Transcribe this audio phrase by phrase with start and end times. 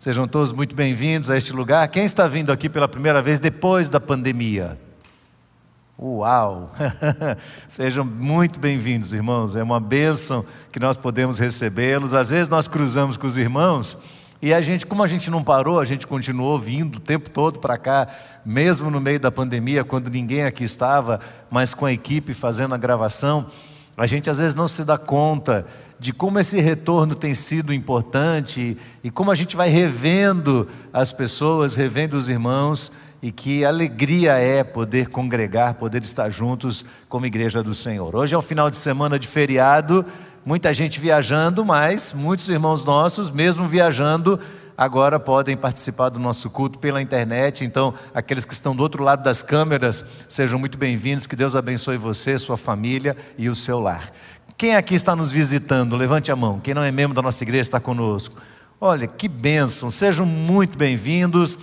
[0.00, 1.86] Sejam todos muito bem-vindos a este lugar.
[1.88, 4.80] Quem está vindo aqui pela primeira vez depois da pandemia?
[5.98, 6.72] Uau!
[7.68, 9.54] Sejam muito bem-vindos, irmãos.
[9.54, 10.42] É uma bênção
[10.72, 12.14] que nós podemos recebê-los.
[12.14, 13.98] Às vezes nós cruzamos com os irmãos
[14.40, 17.60] e a gente, como a gente não parou, a gente continuou vindo o tempo todo
[17.60, 18.08] para cá,
[18.42, 21.20] mesmo no meio da pandemia, quando ninguém aqui estava,
[21.50, 23.48] mas com a equipe fazendo a gravação.
[24.00, 25.66] A gente às vezes não se dá conta
[25.98, 28.74] de como esse retorno tem sido importante
[29.04, 34.64] e como a gente vai revendo as pessoas, revendo os irmãos e que alegria é
[34.64, 38.16] poder congregar, poder estar juntos como igreja do Senhor.
[38.16, 40.06] Hoje é um final de semana de feriado,
[40.46, 44.40] muita gente viajando, mas muitos irmãos nossos, mesmo viajando,
[44.80, 47.66] agora podem participar do nosso culto pela internet.
[47.66, 51.26] Então, aqueles que estão do outro lado das câmeras, sejam muito bem-vindos.
[51.26, 54.10] Que Deus abençoe você, sua família e o seu lar.
[54.56, 55.96] Quem aqui está nos visitando?
[55.96, 56.58] Levante a mão.
[56.58, 58.40] Quem não é membro da nossa igreja está conosco.
[58.80, 59.90] Olha, que bênção.
[59.90, 61.58] Sejam muito bem-vindos.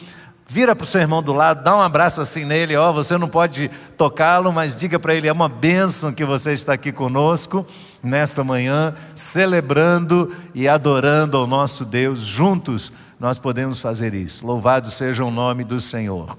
[0.47, 3.27] Vira para o seu irmão do lado, dá um abraço assim nele, ó, você não
[3.27, 7.67] pode tocá-lo, mas diga para ele, é uma bênção que você está aqui conosco
[8.01, 12.21] nesta manhã, celebrando e adorando ao nosso Deus.
[12.21, 14.45] Juntos nós podemos fazer isso.
[14.45, 16.37] Louvado seja o nome do Senhor.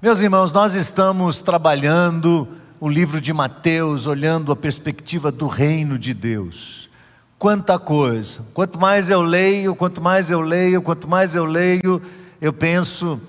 [0.00, 2.48] Meus irmãos, nós estamos trabalhando
[2.80, 6.88] o livro de Mateus, olhando a perspectiva do reino de Deus.
[7.38, 8.46] Quanta coisa!
[8.54, 12.00] Quanto mais eu leio, quanto mais eu leio, quanto mais eu leio,
[12.40, 13.20] eu penso,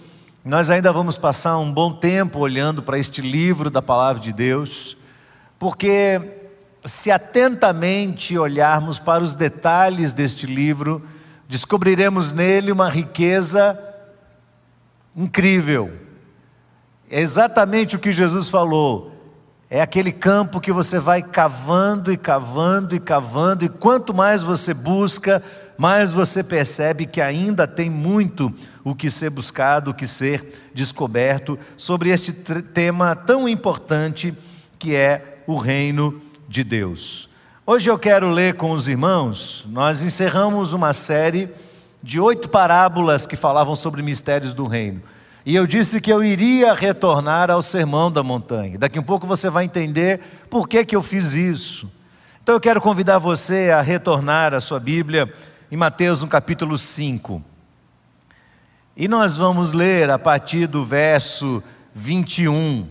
[0.45, 4.95] nós ainda vamos passar um bom tempo olhando para este livro da palavra de Deus,
[5.60, 6.22] porque
[6.86, 11.02] se atentamente olharmos para os detalhes deste livro,
[11.52, 13.78] descobriremos nele uma riqueza
[15.14, 15.92] incrível.
[17.10, 19.12] É exatamente o que Jesus falou.
[19.70, 24.74] É aquele campo que você vai cavando e cavando e cavando, e quanto mais você
[24.74, 25.44] busca,
[25.78, 31.60] mais você percebe que ainda tem muito o que ser buscado, o que ser descoberto
[31.76, 34.34] sobre este tema tão importante
[34.80, 37.30] que é o reino de Deus.
[37.73, 41.49] Hoje eu quero ler com os irmãos, nós encerramos uma série
[42.04, 45.02] de oito parábolas que falavam sobre mistérios do reino.
[45.45, 48.77] E eu disse que eu iria retornar ao sermão da montanha.
[48.77, 51.89] Daqui a um pouco você vai entender por que, que eu fiz isso.
[52.43, 55.33] Então eu quero convidar você a retornar à sua Bíblia
[55.71, 57.42] em Mateus no capítulo 5.
[58.98, 61.64] E nós vamos ler a partir do verso
[61.95, 62.86] 21.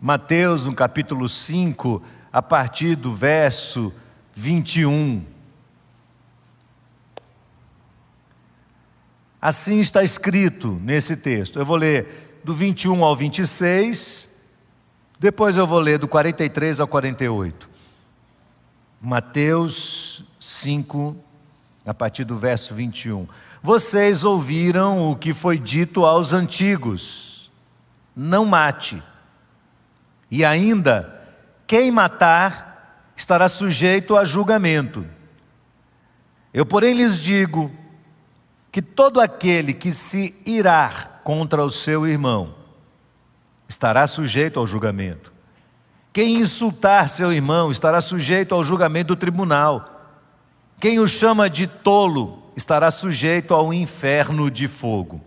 [0.00, 2.02] Mateus, no capítulo 5,
[2.32, 3.92] a partir do verso
[4.34, 5.24] 21.
[9.40, 11.58] Assim está escrito nesse texto.
[11.58, 14.28] Eu vou ler do 21 ao 26,
[15.18, 17.68] depois eu vou ler do 43 ao 48.
[19.00, 21.16] Mateus 5,
[21.86, 23.28] a partir do verso 21.
[23.62, 27.50] Vocês ouviram o que foi dito aos antigos:
[28.14, 29.02] não mate.
[30.30, 31.17] E ainda,
[31.68, 35.06] quem matar estará sujeito a julgamento.
[36.52, 37.70] Eu, porém, lhes digo
[38.72, 42.54] que todo aquele que se irar contra o seu irmão
[43.68, 45.30] estará sujeito ao julgamento.
[46.10, 49.84] Quem insultar seu irmão estará sujeito ao julgamento do tribunal.
[50.80, 55.20] Quem o chama de tolo estará sujeito ao inferno de fogo.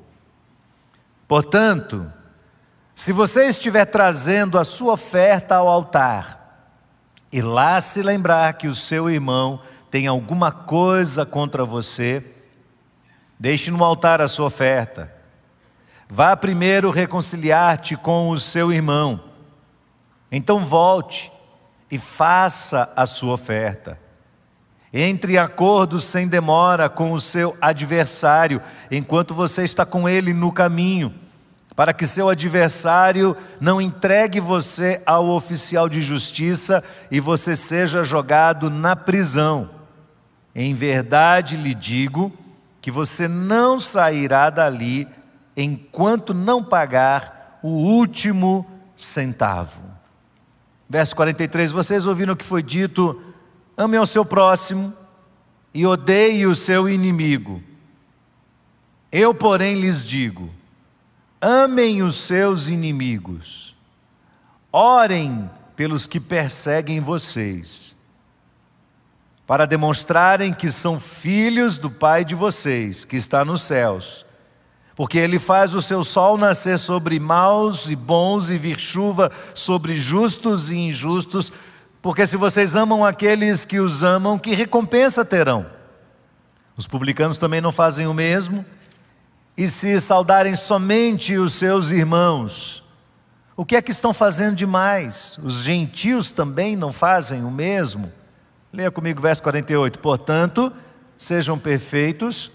[1.28, 2.12] Portanto,
[2.96, 6.42] se você estiver trazendo a sua oferta ao altar,
[7.32, 12.24] e lá se lembrar que o seu irmão tem alguma coisa contra você,
[13.40, 15.12] deixe no altar a sua oferta.
[16.10, 19.24] Vá primeiro reconciliar-te com o seu irmão.
[20.30, 21.32] Então volte
[21.90, 23.98] e faça a sua oferta.
[24.94, 30.52] Entre em acordo sem demora com o seu adversário, enquanto você está com ele no
[30.52, 31.14] caminho,
[31.76, 38.70] para que seu adversário não entregue você ao oficial de justiça e você seja jogado
[38.70, 39.70] na prisão.
[40.54, 42.32] Em verdade lhe digo
[42.82, 45.08] que você não sairá dali
[45.56, 48.66] enquanto não pagar o último
[48.96, 49.82] centavo.
[50.90, 53.20] Verso 43: Vocês ouviram o que foi dito
[53.78, 54.94] Ame ao seu próximo
[55.74, 57.64] e odeie o seu inimigo.
[59.12, 60.52] Eu, porém, lhes digo:
[61.42, 63.76] amem os seus inimigos,
[64.72, 67.96] orem pelos que perseguem vocês,
[69.48, 74.26] para demonstrarem que são filhos do Pai de vocês, que está nos céus.
[74.96, 80.00] Porque Ele faz o seu sol nascer sobre maus e bons e vir chuva sobre
[80.00, 81.52] justos e injustos
[82.02, 85.68] porque se vocês amam aqueles que os amam, que recompensa terão?
[86.76, 88.66] Os publicanos também não fazem o mesmo.
[89.58, 92.84] E se saudarem somente os seus irmãos,
[93.56, 95.38] o que é que estão fazendo demais?
[95.44, 98.12] Os gentios também não fazem o mesmo?
[98.74, 100.00] Leia comigo verso 48.
[100.00, 100.72] Portanto,
[101.18, 102.52] sejam perfeitos,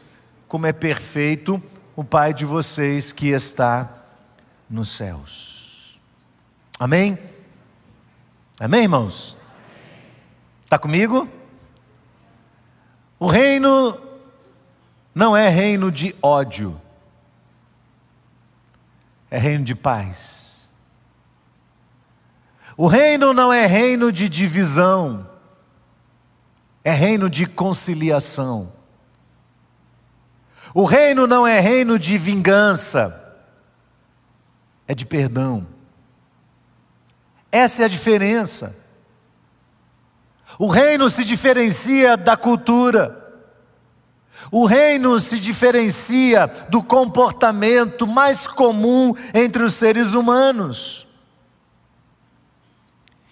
[0.49, 1.63] como é perfeito
[1.95, 3.89] o Pai de vocês que está
[4.69, 6.01] nos céus.
[6.79, 7.19] Amém?
[8.59, 9.37] Amém, irmãos?
[10.65, 11.29] Está comigo?
[13.19, 13.99] O reino
[15.15, 16.81] não é reino de ódio,
[19.37, 20.67] é reino de paz.
[22.75, 25.29] O reino não é reino de divisão,
[26.83, 28.73] é reino de conciliação.
[30.73, 33.37] O reino não é reino de vingança,
[34.89, 35.67] é de perdão.
[37.53, 38.75] Essa é a diferença.
[40.59, 43.26] O reino se diferencia da cultura.
[44.51, 51.07] O reino se diferencia do comportamento mais comum entre os seres humanos.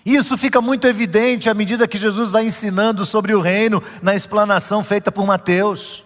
[0.05, 4.85] Isso fica muito evidente à medida que Jesus vai ensinando sobre o reino na explanação
[4.85, 6.05] feita por Mateus.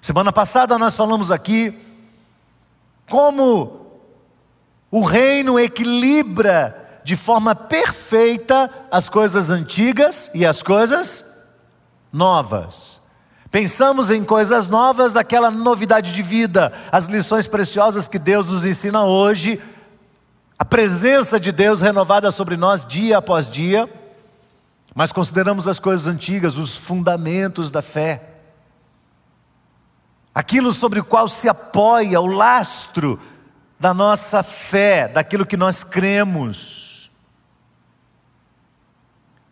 [0.00, 1.76] Semana passada nós falamos aqui
[3.10, 3.86] como
[4.90, 11.24] o reino equilibra de forma perfeita as coisas antigas e as coisas
[12.12, 12.97] novas.
[13.50, 19.04] Pensamos em coisas novas daquela novidade de vida, as lições preciosas que Deus nos ensina
[19.04, 19.60] hoje
[20.58, 23.88] a presença de Deus renovada sobre nós dia após dia,
[24.92, 28.22] mas consideramos as coisas antigas, os fundamentos da fé,
[30.34, 33.20] aquilo sobre o qual se apoia o lastro
[33.78, 36.87] da nossa fé, daquilo que nós cremos.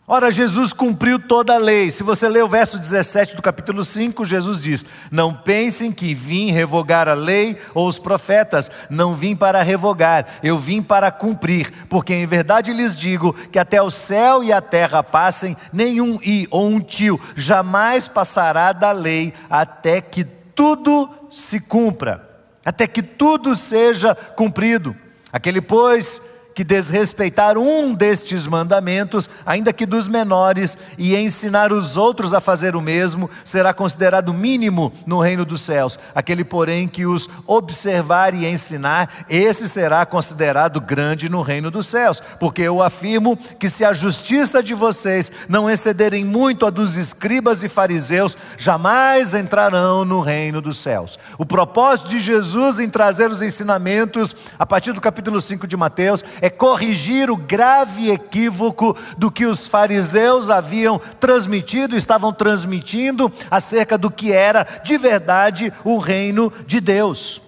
[0.08, 1.90] Ora, Jesus cumpriu toda a lei.
[1.90, 6.52] Se você ler o verso 17 do capítulo 5, Jesus diz: Não pensem que vim
[6.52, 12.14] revogar a lei ou os profetas, não vim para revogar, eu vim para cumprir, porque
[12.14, 16.68] em verdade lhes digo que até o céu e a terra passem, nenhum i ou
[16.68, 22.24] um tio jamais passará da lei, até que tudo se cumpra,
[22.64, 24.94] até que tudo seja cumprido.
[25.32, 26.22] Aquele, pois,
[26.56, 32.74] que desrespeitar um destes mandamentos, ainda que dos menores, e ensinar os outros a fazer
[32.74, 35.98] o mesmo, será considerado mínimo no reino dos céus.
[36.14, 42.22] Aquele, porém, que os observar e ensinar, esse será considerado grande no reino dos céus.
[42.40, 47.62] Porque eu afirmo que se a justiça de vocês não excederem muito a dos escribas
[47.64, 51.18] e fariseus, jamais entrarão no reino dos céus.
[51.36, 56.24] O propósito de Jesus em trazer os ensinamentos, a partir do capítulo 5 de Mateus,
[56.45, 63.98] é é corrigir o grave equívoco do que os fariseus haviam transmitido, estavam transmitindo acerca
[63.98, 67.42] do que era de verdade o reino de Deus.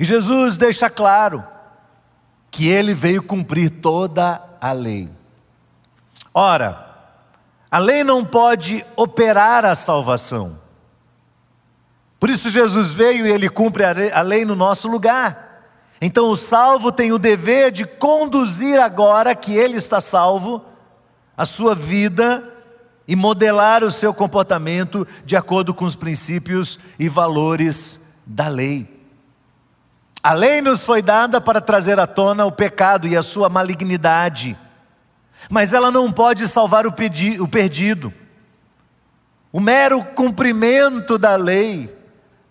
[0.00, 1.44] E Jesus deixa claro
[2.50, 5.08] que ele veio cumprir toda a lei.
[6.34, 6.88] Ora,
[7.70, 10.58] a lei não pode operar a salvação.
[12.18, 15.49] Por isso Jesus veio e ele cumpre a lei no nosso lugar.
[16.00, 20.64] Então o salvo tem o dever de conduzir agora que ele está salvo,
[21.36, 22.42] a sua vida
[23.06, 28.98] e modelar o seu comportamento de acordo com os princípios e valores da lei.
[30.22, 34.56] A lei nos foi dada para trazer à tona o pecado e a sua malignidade,
[35.48, 38.12] mas ela não pode salvar o perdido.
[39.52, 41.99] O mero cumprimento da lei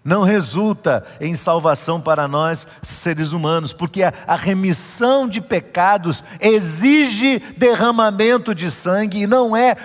[0.04, 8.56] não resulta em salvação para nós, seres humanos, porque a, remissão de pecados exige derramamento
[8.56, 9.76] de sangue e não é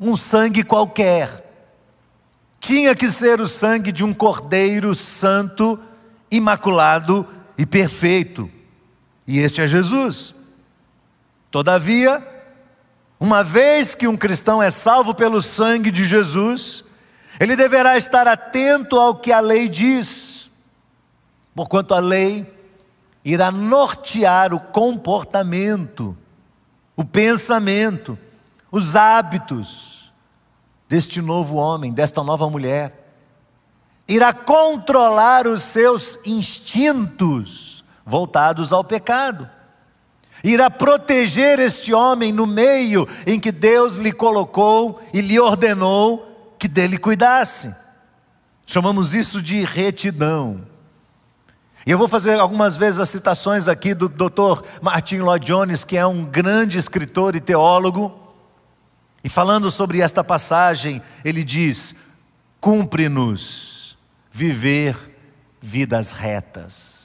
[0.00, 1.46] um sangue qualquer.
[2.58, 5.78] Tinha que ser o sangue de um cordeiro santo,
[6.30, 7.26] imaculado
[7.56, 8.50] e perfeito.
[9.26, 10.34] E este é Jesus.
[11.50, 12.26] Todavia,
[13.18, 16.84] uma vez que um cristão é salvo pelo sangue de Jesus,
[17.40, 20.50] ele deverá estar atento ao que a lei diz,
[21.54, 22.46] porquanto a lei
[23.24, 26.14] irá nortear o comportamento,
[26.94, 28.18] o pensamento,
[28.70, 30.12] os hábitos
[30.86, 33.10] deste novo homem, desta nova mulher.
[34.06, 39.48] Irá controlar os seus instintos voltados ao pecado.
[40.44, 46.29] Irá proteger este homem no meio em que Deus lhe colocou e lhe ordenou
[46.60, 47.74] que dele cuidasse.
[48.66, 50.60] Chamamos isso de retidão.
[51.86, 54.62] E eu vou fazer algumas vezes as citações aqui do Dr.
[54.82, 58.14] Martin Lloyd Jones, que é um grande escritor e teólogo.
[59.24, 61.94] E falando sobre esta passagem, ele diz:
[62.60, 63.96] cumpre-nos
[64.30, 64.96] viver
[65.62, 67.00] vidas retas.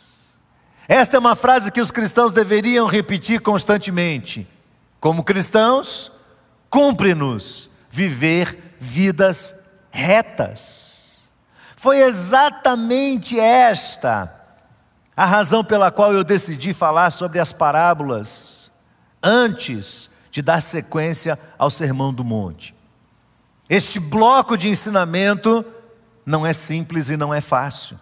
[0.88, 4.46] Esta é uma frase que os cristãos deveriam repetir constantemente.
[5.00, 6.12] Como cristãos,
[6.70, 9.56] cumpre-nos viver vidas
[9.92, 11.20] retas.
[11.76, 14.34] Foi exatamente esta
[15.16, 18.72] a razão pela qual eu decidi falar sobre as parábolas
[19.24, 22.76] antes de dar sequência ao Sermão do Monte.
[23.70, 25.64] Este bloco de ensinamento
[26.26, 28.00] não é simples e não é fácil.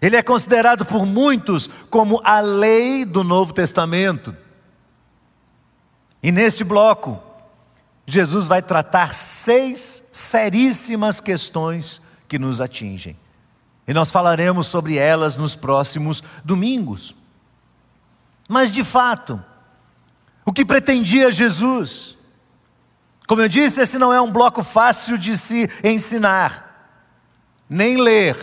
[0.00, 4.36] Ele é considerado por muitos como a lei do Novo Testamento.
[6.22, 7.22] E neste bloco,
[8.06, 13.16] Jesus vai tratar seis seríssimas questões que nos atingem.
[13.86, 17.14] E nós falaremos sobre elas nos próximos domingos.
[18.48, 19.42] Mas de fato,
[20.44, 22.16] o que pretendia Jesus?
[23.26, 26.98] Como eu disse, esse não é um bloco fácil de se ensinar,
[27.68, 28.36] nem ler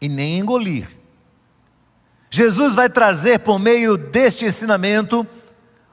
[0.00, 0.88] e nem engolir.
[2.30, 5.26] Jesus vai trazer por meio deste ensinamento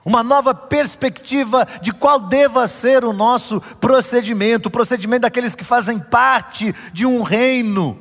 [0.04, 6.00] uma nova perspectiva de qual deva ser o nosso procedimento, o procedimento daqueles que fazem
[6.00, 8.00] parte de um reino,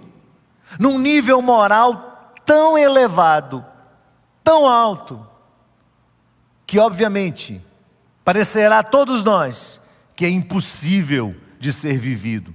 [0.78, 3.64] num nível moral tão elevado,
[4.42, 5.26] tão alto,
[6.66, 7.60] que obviamente
[8.24, 9.80] parecerá a todos nós
[10.16, 12.54] que é impossível de ser vivido.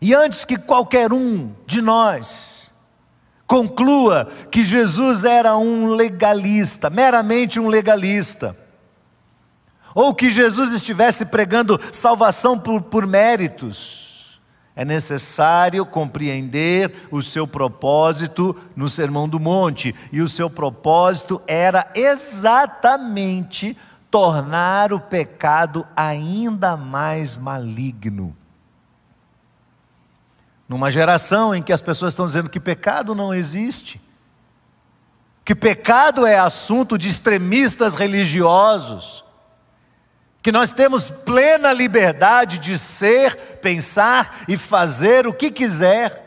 [0.00, 2.67] E antes que qualquer um de nós
[3.48, 8.54] conclua que Jesus era um legalista, meramente um legalista,
[9.94, 14.38] ou que Jesus estivesse pregando salvação por, por méritos,
[14.76, 21.90] é necessário compreender o seu propósito no Sermão do Monte, e o seu propósito era
[21.96, 23.76] exatamente
[24.10, 28.36] tornar o pecado ainda mais maligno.
[30.68, 34.00] Numa geração em que as pessoas estão dizendo que pecado não existe,
[35.44, 39.24] que pecado é assunto de extremistas religiosos,
[40.42, 46.26] que nós temos plena liberdade de ser, pensar e fazer o que quiser,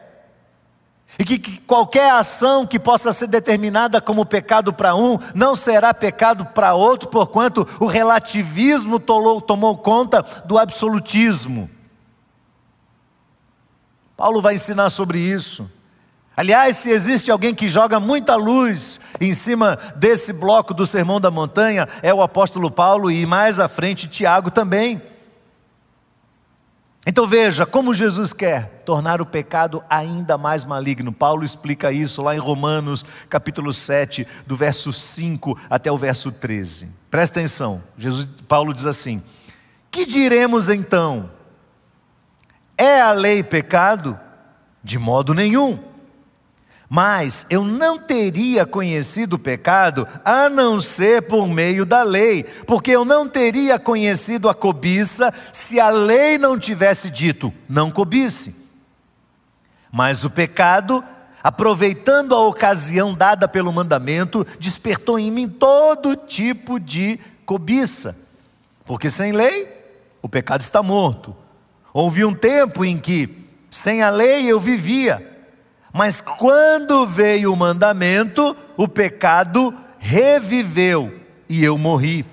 [1.20, 5.94] e que, que qualquer ação que possa ser determinada como pecado para um, não será
[5.94, 11.70] pecado para outro, porquanto o relativismo tomou conta do absolutismo.
[14.22, 15.68] Paulo vai ensinar sobre isso.
[16.38, 21.32] Aliás, se existe alguém que joga muita luz em cima desse bloco do Sermão da
[21.32, 25.02] Montanha, é o apóstolo Paulo e mais à frente Tiago também.
[27.04, 31.12] Então veja como Jesus quer tornar o pecado ainda mais maligno.
[31.12, 36.90] Paulo explica isso lá em Romanos, capítulo 7, do verso 5 até o verso 13.
[37.10, 37.82] Presta atenção.
[37.98, 39.20] Jesus, Paulo diz assim:
[39.90, 41.41] "Que diremos então?
[42.82, 44.20] É a lei pecado?
[44.84, 45.78] De modo nenhum."
[46.94, 52.92] Mas eu não teria conhecido o pecado a não ser por meio da lei, porque
[52.92, 58.54] eu não teria conhecido a cobiça se a lei não tivesse dito, não cobice.
[59.90, 61.02] Mas o pecado,
[61.42, 68.18] aproveitando a ocasião dada pelo mandamento, despertou em mim todo tipo de cobiça,
[68.86, 69.66] porque sem lei
[70.22, 71.34] o pecado está morto.
[71.94, 73.30] Houve um tempo em que,
[73.70, 75.32] sem a lei, eu vivia
[75.94, 81.14] mas quando veio o mandamento, o pecado reviveu
[81.50, 82.26] e eu morri.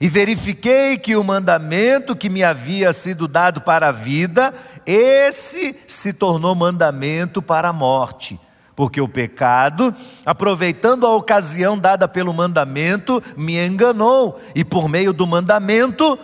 [0.00, 4.52] E verifiquei que o mandamento que me havia sido dado para a vida,
[4.84, 8.38] esse se tornou mandamento para a morte.
[8.74, 9.94] Porque o pecado,
[10.26, 16.18] aproveitando a ocasião dada pelo mandamento, me enganou e por meio do mandamento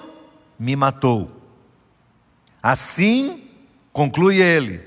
[0.59, 1.38] me matou.
[2.63, 3.45] Assim,
[3.93, 4.83] conclui ele,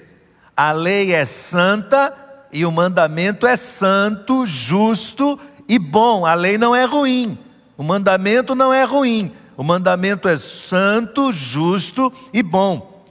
[0.55, 2.13] a lei é santa
[2.51, 6.25] e o mandamento é santo, justo e bom.
[6.25, 7.37] A lei não é ruim.
[7.77, 9.31] O mandamento não é ruim.
[9.55, 13.05] O mandamento é santo, justo e bom.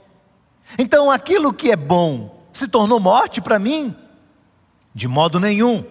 [0.77, 3.95] Então aquilo que é bom se tornou morte para mim?
[4.93, 5.83] De modo nenhum.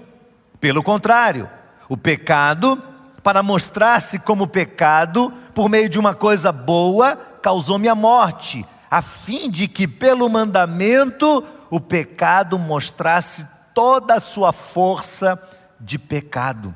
[0.60, 1.48] Pelo contrário,
[1.88, 2.82] o pecado,
[3.22, 9.48] para mostrar-se como pecado, por meio de uma coisa boa, causou-me a morte a fim
[9.48, 15.40] de que pelo mandamento o pecado mostrasse toda a sua força
[15.78, 16.74] de pecado.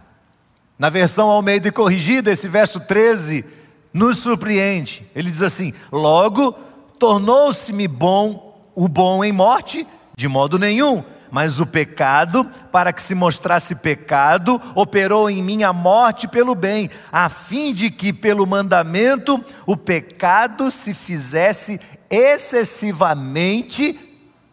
[0.78, 3.44] Na versão Almeida corrigida, esse verso 13
[3.92, 5.04] nos surpreende.
[5.14, 6.52] Ele diz assim: Logo
[6.98, 11.02] tornou-se-me bom o bom em morte, de modo nenhum,
[11.34, 16.88] mas o pecado, para que se mostrasse pecado, operou em mim a morte pelo bem,
[17.10, 23.98] a fim de que pelo mandamento o pecado se fizesse excessivamente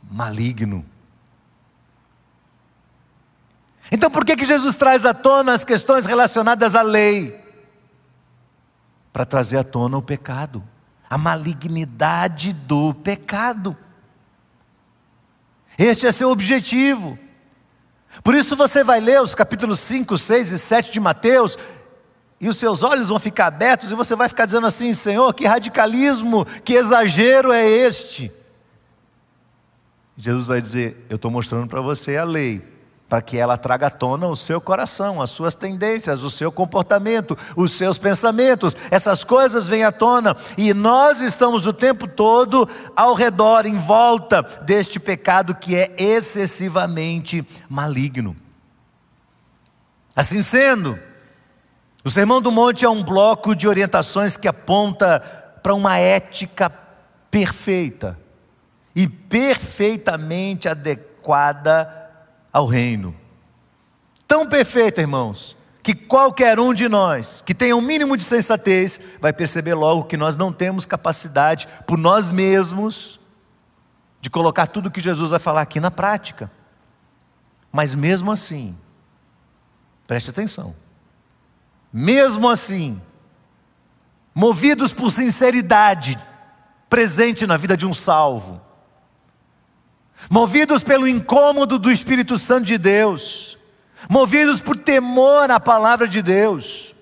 [0.09, 0.83] maligno.
[3.91, 7.39] Então por que, que Jesus traz à tona as questões relacionadas à lei?
[9.13, 10.67] Para trazer à tona o pecado,
[11.07, 13.77] a malignidade do pecado.
[15.77, 17.17] Este é seu objetivo.
[18.23, 21.57] Por isso você vai ler os capítulos 5, 6 e 7 de Mateus,
[22.39, 25.45] e os seus olhos vão ficar abertos, e você vai ficar dizendo assim: Senhor, que
[25.45, 28.31] radicalismo, que exagero é este?
[30.17, 32.61] Jesus vai dizer: Eu estou mostrando para você a lei,
[33.11, 37.37] para que ela traga à tona o seu coração, as suas tendências, o seu comportamento,
[37.57, 38.73] os seus pensamentos.
[38.89, 44.41] Essas coisas vêm à tona e nós estamos o tempo todo ao redor, em volta
[44.61, 48.33] deste pecado que é excessivamente maligno.
[50.15, 50.97] Assim sendo,
[52.05, 55.19] o Sermão do Monte é um bloco de orientações que aponta
[55.61, 56.71] para uma ética
[57.29, 58.17] perfeita
[58.95, 62.00] e perfeitamente adequada
[62.51, 63.15] ao reino.
[64.27, 69.34] Tão perfeita, irmãos, que qualquer um de nós que tenha um mínimo de sensatez vai
[69.34, 73.20] perceber logo que nós não temos capacidade por nós mesmos
[74.20, 76.51] de colocar tudo o que Jesus vai falar aqui na prática.
[77.72, 78.75] Mas mesmo assim,
[80.05, 80.75] preste atenção,
[81.91, 83.01] mesmo assim,
[84.36, 86.20] movidos por sinceridade
[86.89, 88.62] presente na vida de um salvo,
[90.29, 93.57] movidos pelo incômodo do Espírito Santo de Deus,
[94.09, 96.95] movidos por temor à palavra de Deus,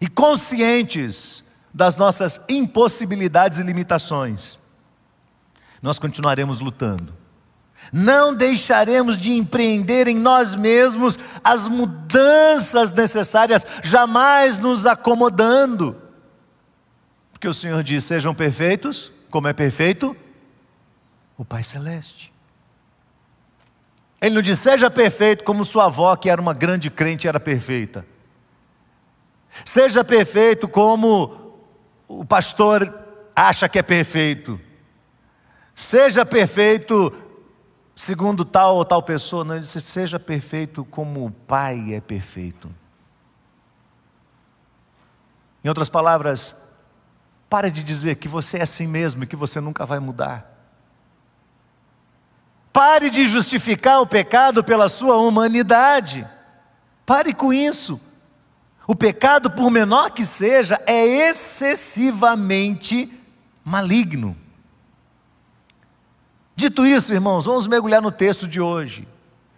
[0.00, 4.58] e conscientes das nossas impossibilidades e limitações,
[5.82, 7.16] nós continuaremos lutando.
[7.92, 15.96] Não deixaremos de empreender em nós mesmos as mudanças necessárias, jamais nos acomodando.
[17.32, 20.16] Porque o Senhor diz: sejam perfeitos, como é perfeito
[21.38, 22.32] o Pai Celeste.
[24.20, 28.04] Ele não diz, seja perfeito como sua avó, que era uma grande crente, era perfeita.
[29.64, 31.56] Seja perfeito como
[32.08, 32.92] o pastor
[33.34, 34.60] acha que é perfeito.
[35.74, 37.12] Seja perfeito
[37.94, 39.44] segundo tal ou tal pessoa.
[39.44, 42.68] Não, ele disse, seja perfeito como o Pai é perfeito.
[45.62, 46.56] Em outras palavras,
[47.48, 50.57] pare de dizer que você é assim mesmo e que você nunca vai mudar.
[52.78, 56.24] Pare de justificar o pecado pela sua humanidade.
[57.04, 58.00] Pare com isso.
[58.86, 63.12] O pecado, por menor que seja, é excessivamente
[63.64, 64.36] maligno.
[66.54, 69.08] Dito isso, irmãos, vamos mergulhar no texto de hoje.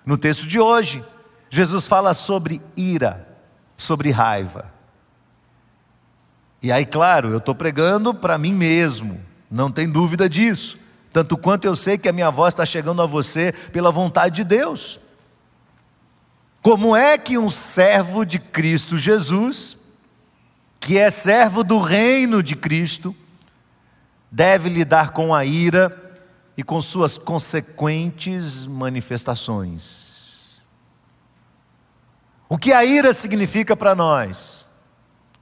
[0.06, 1.04] No texto de hoje,
[1.50, 3.28] Jesus fala sobre ira,
[3.76, 4.72] sobre raiva.
[6.62, 10.78] E aí, claro, eu estou pregando para mim mesmo, não tem dúvida disso
[11.12, 14.44] tanto quanto eu sei que a minha voz está chegando a você pela vontade de
[14.44, 15.00] Deus.
[16.62, 19.76] Como é que um servo de Cristo Jesus,
[20.78, 23.14] que é servo do reino de Cristo,
[24.30, 25.96] deve lidar com a ira
[26.56, 30.62] e com suas consequentes manifestações?
[32.48, 34.66] O que a ira significa para nós?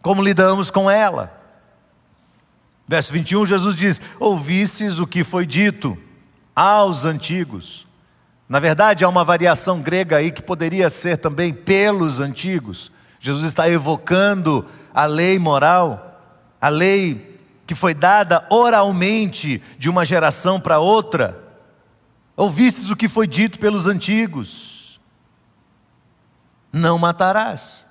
[0.00, 1.37] Como lidamos com ela?
[2.88, 5.96] Verso 21, Jesus diz: Ouvistes o que foi dito
[6.56, 7.86] aos antigos.
[8.48, 12.90] Na verdade, há uma variação grega aí que poderia ser também pelos antigos.
[13.20, 16.18] Jesus está evocando a lei moral,
[16.58, 21.38] a lei que foi dada oralmente de uma geração para outra.
[22.34, 24.98] Ouvistes o que foi dito pelos antigos:
[26.72, 27.87] Não matarás.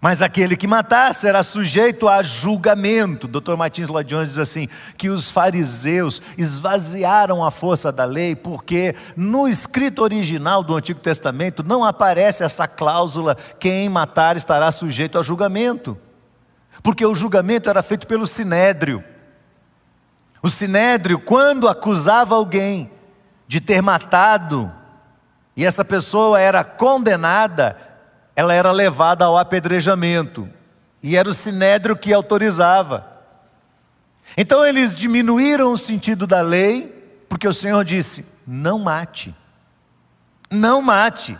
[0.00, 3.26] Mas aquele que matar será sujeito a julgamento.
[3.26, 3.56] Dr.
[3.56, 10.02] Martins Lodiões diz assim: que os fariseus esvaziaram a força da lei, porque no escrito
[10.02, 15.98] original do Antigo Testamento não aparece essa cláusula: quem matar estará sujeito a julgamento.
[16.80, 19.02] Porque o julgamento era feito pelo sinédrio.
[20.40, 22.88] O sinédrio, quando acusava alguém
[23.48, 24.72] de ter matado,
[25.56, 27.76] e essa pessoa era condenada,
[28.38, 30.48] ela era levada ao apedrejamento,
[31.02, 33.04] e era o sinédrio que autorizava.
[34.36, 36.86] Então eles diminuíram o sentido da lei,
[37.28, 39.34] porque o Senhor disse: não mate,
[40.48, 41.36] não mate.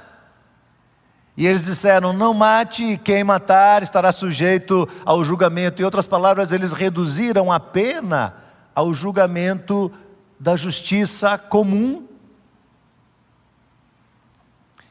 [1.37, 5.81] E eles disseram: não mate, e quem matar estará sujeito ao julgamento.
[5.81, 8.35] Em outras palavras, eles reduziram a pena
[8.75, 9.93] ao julgamento
[10.37, 12.09] da justiça comum.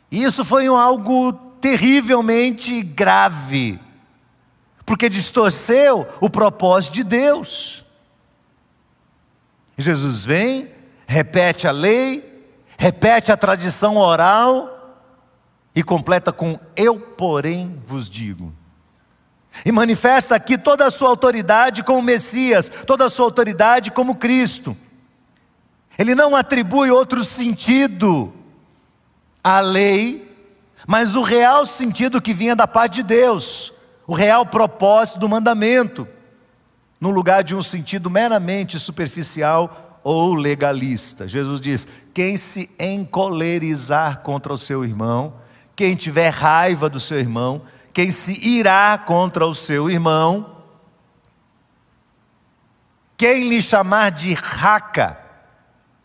[0.10, 3.80] E isso foi algo terrivelmente grave,
[4.86, 7.86] porque distorceu o propósito de Deus.
[9.78, 10.72] Jesus vem,
[11.06, 12.44] repete a lei,
[12.78, 15.06] repete a tradição oral
[15.76, 18.54] e completa com: Eu, porém, vos digo.
[19.66, 24.76] E manifesta aqui toda a sua autoridade como Messias, toda a sua autoridade como Cristo.
[25.98, 28.34] Ele não atribui outro sentido
[29.44, 30.27] à lei,
[30.86, 33.74] mas o real sentido que vinha da parte de Deus,
[34.06, 36.08] o real propósito do mandamento,
[37.00, 41.28] no lugar de um sentido meramente superficial ou legalista.
[41.28, 45.34] Jesus diz: quem se encolerizar contra o seu irmão,
[45.76, 47.62] quem tiver raiva do seu irmão,
[47.94, 50.58] quem se irá contra o seu irmão,
[53.18, 55.18] quem lhe chamar de raca,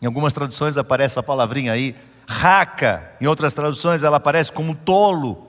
[0.01, 1.95] em algumas traduções aparece a palavrinha aí,
[2.33, 5.47] raca, em outras traduções ela aparece como tolo.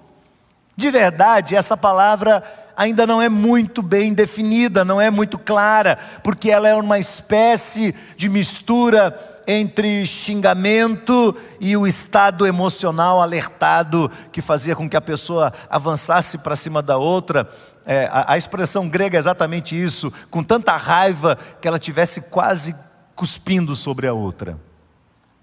[0.77, 2.43] De verdade, essa palavra
[2.77, 7.95] ainda não é muito bem definida, não é muito clara, porque ela é uma espécie
[8.17, 15.53] de mistura entre xingamento e o estado emocional alertado que fazia com que a pessoa
[15.69, 17.49] avançasse para cima da outra.
[17.87, 22.75] É, a, a expressão grega é exatamente isso, com tanta raiva que ela tivesse quase
[23.15, 24.59] cuspindo sobre a outra.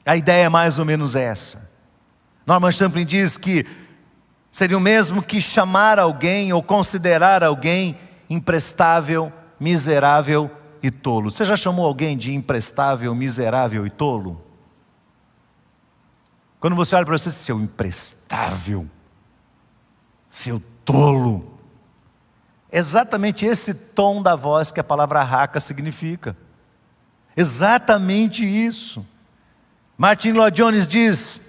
[0.06, 1.70] A ideia é mais ou menos essa.
[2.46, 3.66] Norman Champlin diz que
[4.52, 7.98] seria o mesmo que chamar alguém ou considerar alguém
[8.30, 10.50] imprestável, miserável
[10.82, 11.30] e tolo.
[11.30, 14.44] Você já chamou alguém de imprestável, miserável e tolo?
[16.60, 18.88] Quando você olha para você, seu imprestável,
[20.30, 21.60] seu tolo.
[22.72, 26.38] Exatamente esse tom da voz que a palavra raca significa.
[27.36, 29.06] Exatamente isso.
[30.02, 31.40] Martin Lloyd Jones diz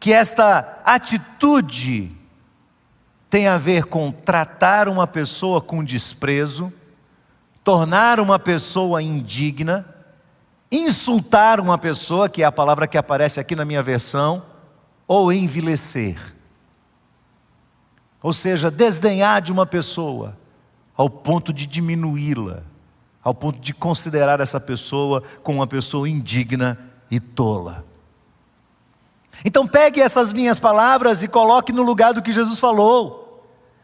[0.00, 2.10] que esta atitude
[3.28, 6.72] tem a ver com tratar uma pessoa com desprezo,
[7.62, 9.84] tornar uma pessoa indigna,
[10.70, 14.42] insultar uma pessoa, que é a palavra que aparece aqui na minha versão,
[15.06, 16.16] ou envilecer.
[18.22, 20.38] Ou seja, desdenhar de uma pessoa
[20.96, 22.62] ao ponto de diminuí-la,
[23.22, 27.84] ao ponto de considerar essa pessoa como uma pessoa indigna e tola.
[29.44, 33.20] Então pegue essas minhas palavras e coloque no lugar do que Jesus falou.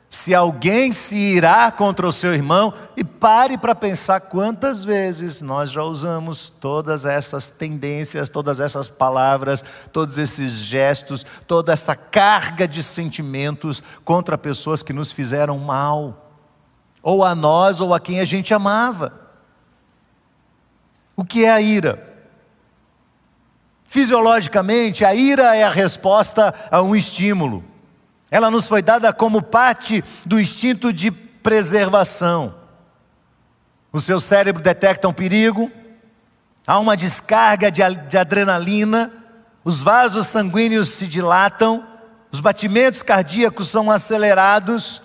[0.09, 5.71] Se alguém se irá contra o seu irmão, e pare para pensar quantas vezes nós
[5.71, 9.63] já usamos todas essas tendências, todas essas palavras,
[9.93, 16.33] todos esses gestos, toda essa carga de sentimentos contra pessoas que nos fizeram mal,
[17.03, 19.13] ou a nós ou a quem a gente amava.
[21.15, 22.08] O que é a ira?
[23.89, 27.65] Fisiologicamente, a ira é a resposta a um estímulo.
[28.31, 32.55] Ela nos foi dada como parte do instinto de preservação.
[33.91, 35.73] O seu cérebro detecta um perigo,
[36.67, 39.11] há uma descarga de, adrenalina,
[39.65, 41.87] os vasos sanguíneos se dilatam,
[42.31, 45.01] os batimentos cardíacos são acelerados,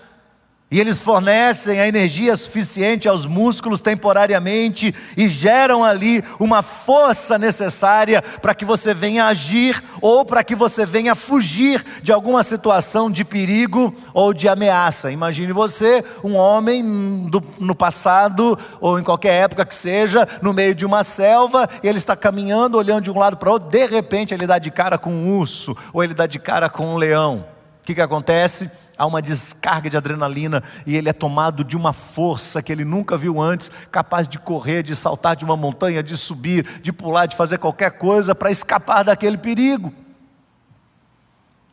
[0.74, 8.20] e eles fornecem a energia suficiente aos músculos temporariamente e geram ali uma força necessária
[8.20, 13.24] para que você venha agir ou para que você venha fugir de alguma situação de
[13.24, 15.12] perigo ou de ameaça.
[15.12, 20.74] Imagine você, um homem do, no passado ou em qualquer época que seja, no meio
[20.74, 23.86] de uma selva, e ele está caminhando, olhando de um lado para o outro, de
[23.86, 26.96] repente ele dá de cara com um urso ou ele dá de cara com um
[26.96, 27.46] leão.
[27.80, 28.68] O que, que acontece?
[28.96, 33.16] Há uma descarga de adrenalina e ele é tomado de uma força que ele nunca
[33.16, 37.36] viu antes, capaz de correr, de saltar de uma montanha, de subir, de pular, de
[37.36, 39.92] fazer qualquer coisa para escapar daquele perigo.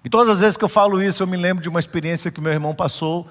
[0.04, 2.42] E todas as vezes que eu falo isso, eu me lembro de uma experiência que
[2.42, 3.28] meu irmão passou.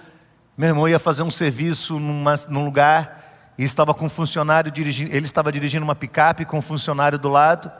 [0.57, 5.15] Meu irmão ia fazer um serviço numa, num lugar e estava com um funcionário dirigindo,
[5.15, 7.71] ele estava dirigindo uma picape com um funcionário do lado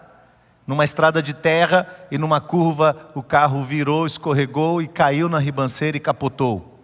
[0.71, 5.97] numa estrada de terra e numa curva o carro virou, escorregou e caiu na ribanceira
[5.97, 6.79] e capotou.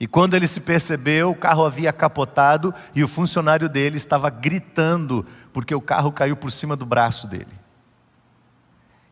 [0.00, 5.24] E quando ele se percebeu, o carro havia capotado e o funcionário dele estava gritando
[5.52, 7.46] porque o carro caiu por cima do braço dele.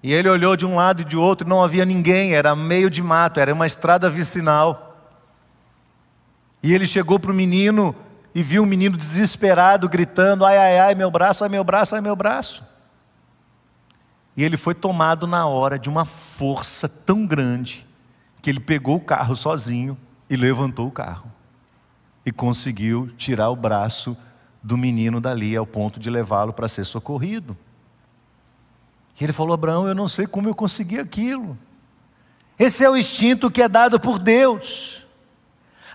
[0.03, 3.01] E ele olhou de um lado e de outro, não havia ninguém, era meio de
[3.01, 5.07] mato, era uma estrada vicinal.
[6.61, 7.95] E ele chegou para o menino
[8.35, 12.01] e viu o menino desesperado gritando: ai, ai, ai, meu braço, ai, meu braço, ai,
[12.01, 12.72] meu braço.
[14.37, 17.87] E ele foi tomado na hora de uma força tão grande
[18.41, 19.97] que ele pegou o carro sozinho
[20.29, 21.31] e levantou o carro.
[22.25, 24.17] E conseguiu tirar o braço
[24.63, 27.57] do menino dali ao ponto de levá-lo para ser socorrido.
[29.21, 31.59] E ele falou: Abraão, eu não sei como eu consegui aquilo.
[32.59, 35.07] Esse é o instinto que é dado por Deus.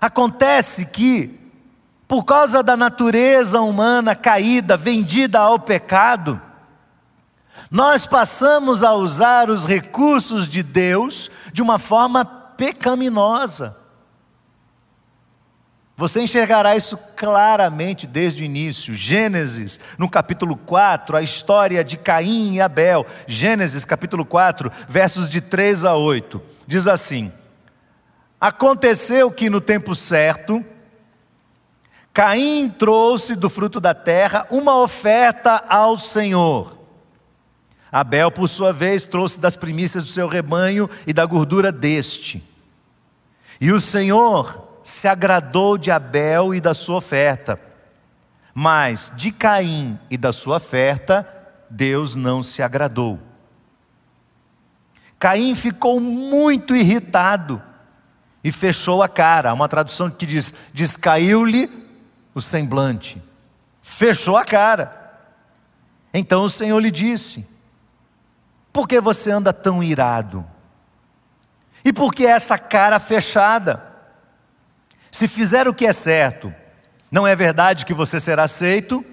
[0.00, 1.38] Acontece que,
[2.06, 6.40] por causa da natureza humana caída, vendida ao pecado,
[7.70, 13.76] nós passamos a usar os recursos de Deus de uma forma pecaminosa.
[15.98, 18.94] Você enxergará isso claramente desde o início.
[18.94, 23.04] Gênesis, no capítulo 4, a história de Caim e Abel.
[23.26, 26.40] Gênesis, capítulo 4, versos de 3 a 8.
[26.68, 27.32] Diz assim:
[28.40, 30.64] Aconteceu que no tempo certo,
[32.12, 36.77] Caim trouxe do fruto da terra uma oferta ao Senhor.
[37.90, 42.42] Abel, por sua vez, trouxe das primícias do seu rebanho e da gordura deste.
[43.60, 47.60] E o Senhor se agradou de Abel e da sua oferta,
[48.54, 51.28] mas de Caim e da sua oferta,
[51.70, 53.18] Deus não se agradou.
[55.18, 57.62] Caim ficou muito irritado
[58.42, 59.50] e fechou a cara.
[59.50, 61.68] Há uma tradução que diz: descaiu-lhe
[62.34, 63.20] o semblante,
[63.82, 64.94] fechou a cara.
[66.14, 67.46] Então o Senhor lhe disse:
[68.72, 70.44] Por que você anda tão irado?
[71.84, 73.82] E por que essa cara fechada?
[75.10, 76.52] Se fizer o que é certo,
[77.10, 79.04] não é verdade que você será aceito?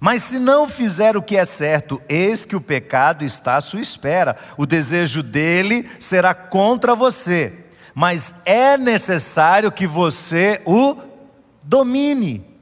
[0.00, 3.80] Mas se não fizer o que é certo, eis que o pecado está à sua
[3.80, 4.36] espera.
[4.56, 10.96] O desejo dele será contra você, mas é necessário que você o
[11.62, 12.53] domine.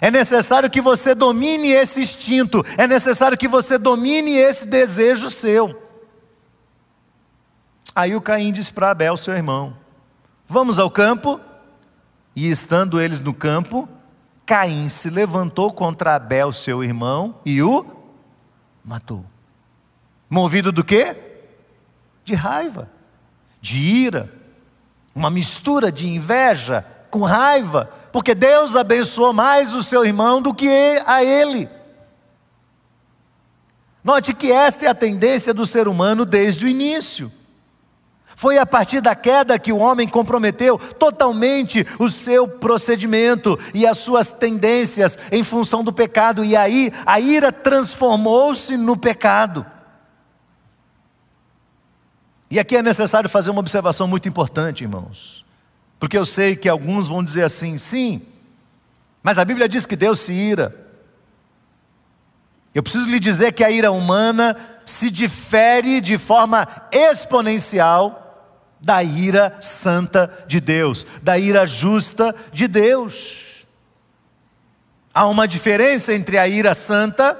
[0.00, 5.82] É necessário que você domine esse instinto, é necessário que você domine esse desejo seu.
[7.94, 9.76] Aí o Caim disse para Abel, seu irmão:
[10.46, 11.40] Vamos ao campo?
[12.36, 13.88] E estando eles no campo,
[14.46, 17.84] Caim se levantou contra Abel, seu irmão, e o
[18.84, 19.24] matou.
[20.30, 21.16] Movido do quê?
[22.24, 22.88] De raiva,
[23.60, 24.32] de ira,
[25.14, 31.00] uma mistura de inveja com raiva, porque Deus abençoou mais o seu irmão do que
[31.06, 31.68] a ele.
[34.02, 37.30] Note que esta é a tendência do ser humano desde o início.
[38.34, 43.98] Foi a partir da queda que o homem comprometeu totalmente o seu procedimento e as
[43.98, 49.64] suas tendências em função do pecado, e aí a ira transformou-se no pecado.
[52.50, 55.46] E aqui é necessário fazer uma observação muito importante, irmãos,
[55.98, 58.22] porque eu sei que alguns vão dizer assim: sim,
[59.22, 60.74] mas a Bíblia diz que Deus se ira.
[62.74, 68.24] Eu preciso lhe dizer que a ira humana se difere de forma exponencial
[68.80, 73.66] da ira santa de Deus, da ira justa de Deus.
[75.12, 77.36] Há uma diferença entre a ira santa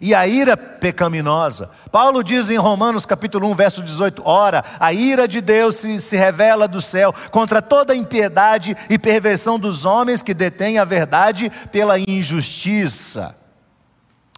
[0.00, 1.70] e a ira pecaminosa.
[1.90, 6.16] Paulo diz em Romanos capítulo 1, verso 18: Ora, a ira de Deus se, se
[6.16, 11.98] revela do céu contra toda impiedade e perversão dos homens que detêm a verdade pela
[11.98, 13.34] injustiça.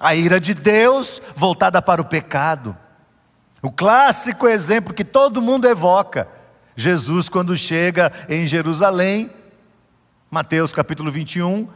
[0.01, 2.77] A ira de Deus voltada para o pecado.
[3.61, 6.29] O clássico exemplo que todo mundo evoca,
[6.77, 9.29] Jesus quando chega em Jerusalém,
[10.31, 11.69] Mateus capítulo 21,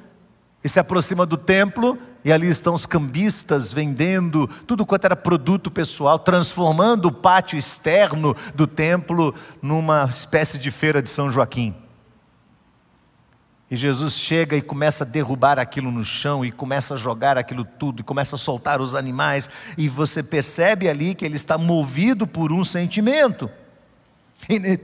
[0.63, 5.71] e se aproxima do templo, e ali estão os cambistas vendendo tudo quanto era produto
[5.71, 11.75] pessoal, transformando o pátio externo do templo numa espécie de feira de São Joaquim.
[13.71, 17.65] E Jesus chega e começa a derrubar aquilo no chão, e começa a jogar aquilo
[17.65, 22.27] tudo, e começa a soltar os animais, e você percebe ali que ele está movido
[22.27, 23.51] por um sentimento.
[24.47, 24.79] E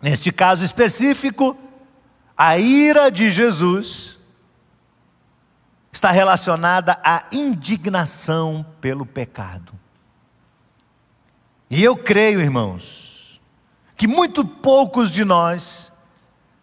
[0.00, 1.54] neste caso específico,
[2.34, 4.19] a ira de Jesus
[6.00, 9.74] está relacionada à indignação pelo pecado.
[11.68, 13.38] E eu creio, irmãos,
[13.98, 15.92] que muito poucos de nós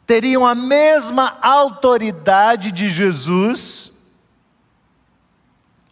[0.08, 3.91] teriam a mesma autoridade de Jesus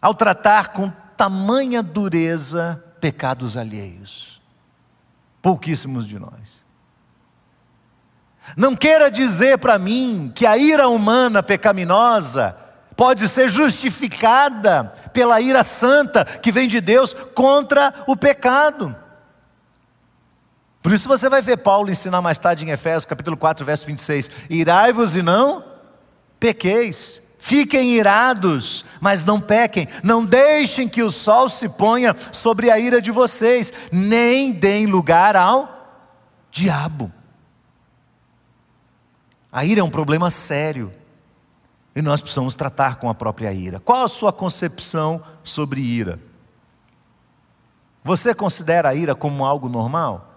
[0.02, 4.42] ao tratar com tamanha dureza pecados alheios.
[5.40, 6.64] Pouquíssimos de nós.
[8.56, 12.65] Não queira dizer para mim que a ira humana pecaminosa
[12.96, 18.96] pode ser justificada pela ira santa que vem de Deus contra o pecado.
[20.82, 24.30] Por isso você vai ver Paulo ensinar mais tarde em Efésios, capítulo 4, verso 26.
[24.48, 25.64] Irai-vos e não
[26.38, 27.20] pequeis.
[27.38, 29.86] Fiquem irados, mas não pequem.
[30.02, 35.36] Não deixem que o sol se ponha sobre a ira de vocês, nem deem lugar
[35.36, 36.00] ao
[36.50, 37.12] diabo.
[39.52, 40.92] A ira é um problema sério.
[41.96, 43.80] E nós precisamos tratar com a própria ira.
[43.80, 46.20] Qual a sua concepção sobre ira?
[48.04, 50.34] Você considera a ira como algo normal?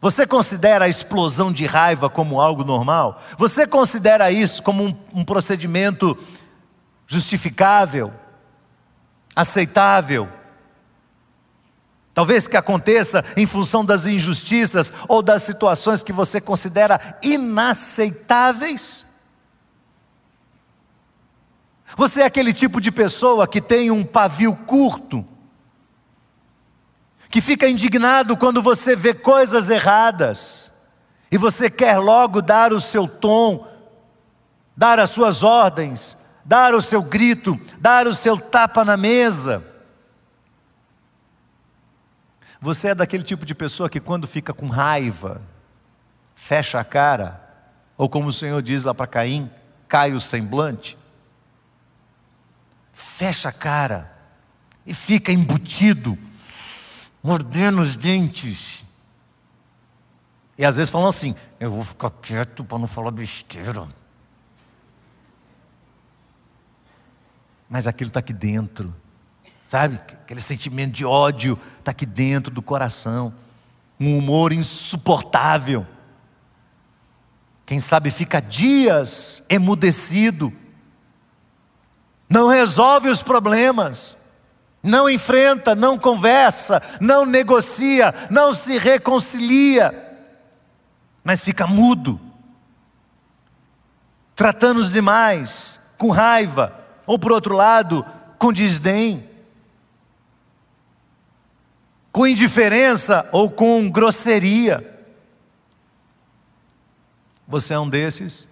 [0.00, 3.20] Você considera a explosão de raiva como algo normal?
[3.36, 6.16] Você considera isso como um, um procedimento
[7.06, 8.10] justificável,
[9.36, 10.26] aceitável?
[12.14, 19.04] Talvez que aconteça em função das injustiças ou das situações que você considera inaceitáveis.
[21.96, 25.24] Você é aquele tipo de pessoa que tem um pavio curto,
[27.30, 30.72] que fica indignado quando você vê coisas erradas,
[31.30, 33.66] e você quer logo dar o seu tom,
[34.76, 39.64] dar as suas ordens, dar o seu grito, dar o seu tapa na mesa.
[42.60, 45.42] Você é daquele tipo de pessoa que, quando fica com raiva,
[46.34, 47.40] fecha a cara,
[47.96, 49.50] ou como o Senhor diz lá para Caim,
[49.86, 50.96] cai o semblante,
[52.94, 54.10] fecha a cara
[54.86, 56.16] e fica embutido,
[57.22, 58.84] mordendo os dentes.
[60.56, 63.86] E às vezes falam assim: eu vou ficar quieto para não falar besteira.
[67.68, 68.94] Mas aquilo está aqui dentro.
[69.66, 69.96] Sabe?
[69.96, 73.34] Aquele sentimento de ódio está aqui dentro do coração.
[73.98, 75.84] Um humor insuportável.
[77.66, 80.52] Quem sabe fica dias emudecido.
[82.28, 84.16] Não resolve os problemas.
[84.82, 90.18] Não enfrenta, não conversa, não negocia, não se reconcilia.
[91.22, 92.20] Mas fica mudo.
[94.36, 96.72] Tratando os demais com raiva.
[97.06, 98.04] Ou por outro lado,
[98.38, 99.34] com desdém
[102.14, 104.88] com indiferença ou com grosseria.
[107.48, 108.46] Você é um desses?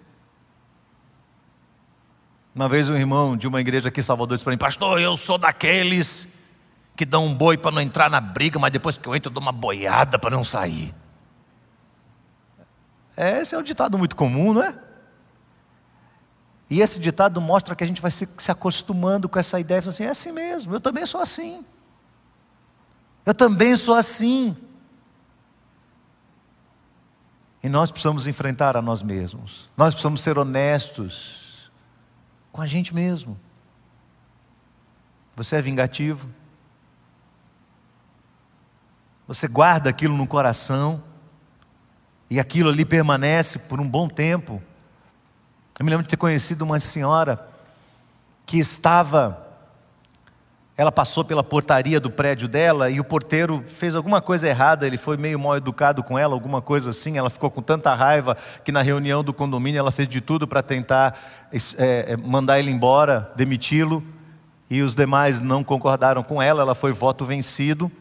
[2.55, 5.17] Uma vez um irmão de uma igreja aqui em Salvador disse para mim, pastor, eu
[5.17, 6.27] sou daqueles
[6.95, 9.33] que dão um boi para não entrar na briga, mas depois que eu entro eu
[9.33, 10.93] dou uma boiada para não sair.
[13.17, 14.77] Esse é um ditado muito comum, não é?
[16.69, 20.03] E esse ditado mostra que a gente vai se, se acostumando com essa ideia, assim,
[20.03, 21.65] é assim mesmo, eu também sou assim.
[23.25, 24.55] Eu também sou assim.
[27.63, 29.69] E nós precisamos enfrentar a nós mesmos.
[29.75, 31.42] Nós precisamos ser honestos
[32.53, 33.37] com a gente mesmo.
[35.35, 36.29] Você é vingativo?
[39.27, 41.03] Você guarda aquilo no coração
[42.29, 44.61] e aquilo ali permanece por um bom tempo.
[45.79, 47.49] Eu me lembro de ter conhecido uma senhora
[48.45, 49.42] que estava
[50.75, 54.97] ela passou pela portaria do prédio dela e o porteiro fez alguma coisa errada, ele
[54.97, 57.17] foi meio mal educado com ela, alguma coisa assim.
[57.17, 60.63] Ela ficou com tanta raiva que na reunião do condomínio ela fez de tudo para
[60.63, 61.19] tentar
[61.77, 64.03] é, mandar ele embora, demiti-lo.
[64.67, 67.91] E os demais não concordaram com ela, ela foi voto vencido.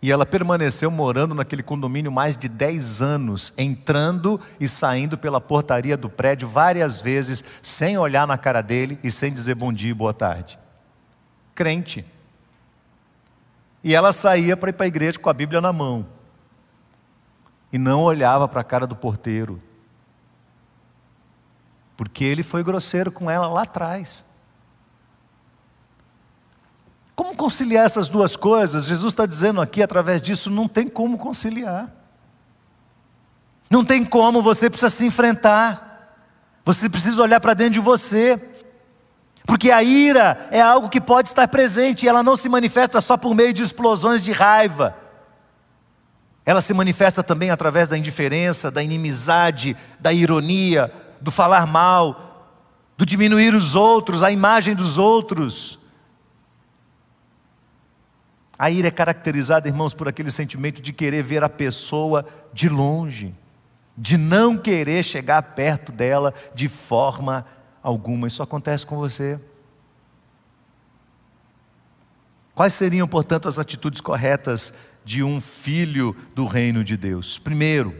[0.00, 5.98] E ela permaneceu morando naquele condomínio mais de 10 anos, entrando e saindo pela portaria
[5.98, 9.94] do prédio várias vezes, sem olhar na cara dele e sem dizer bom dia e
[9.94, 10.63] boa tarde
[11.54, 12.04] crente.
[13.82, 16.06] E ela saía para ir para a igreja com a Bíblia na mão.
[17.72, 19.62] E não olhava para a cara do porteiro.
[21.96, 24.24] Porque ele foi grosseiro com ela lá atrás.
[27.14, 28.86] Como conciliar essas duas coisas?
[28.86, 31.92] Jesus está dizendo aqui, através disso, não tem como conciliar.
[33.70, 36.16] Não tem como, você precisa se enfrentar.
[36.64, 38.36] Você precisa olhar para dentro de você.
[39.46, 43.16] Porque a ira é algo que pode estar presente e ela não se manifesta só
[43.16, 44.96] por meio de explosões de raiva.
[46.46, 52.52] Ela se manifesta também através da indiferença, da inimizade, da ironia, do falar mal,
[52.96, 55.78] do diminuir os outros, a imagem dos outros.
[58.58, 63.34] A ira é caracterizada, irmãos, por aquele sentimento de querer ver a pessoa de longe,
[63.96, 67.44] de não querer chegar perto dela de forma.
[68.26, 69.38] Isso acontece com você.
[72.54, 74.72] Quais seriam, portanto, as atitudes corretas
[75.04, 77.38] de um filho do reino de Deus?
[77.38, 77.94] Primeiro,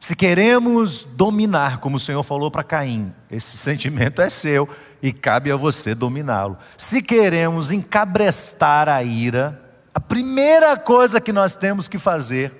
[0.00, 4.68] se queremos dominar, como o Senhor falou para Caim, esse sentimento é seu
[5.02, 6.56] e cabe a você dominá-lo.
[6.76, 9.62] Se queremos encabrestar a ira,
[9.94, 12.52] a primeira coisa que nós temos que fazer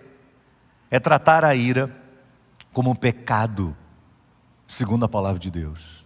[0.91, 1.91] é tratar a ira
[2.73, 3.77] como um pecado
[4.67, 6.05] segundo a palavra de Deus.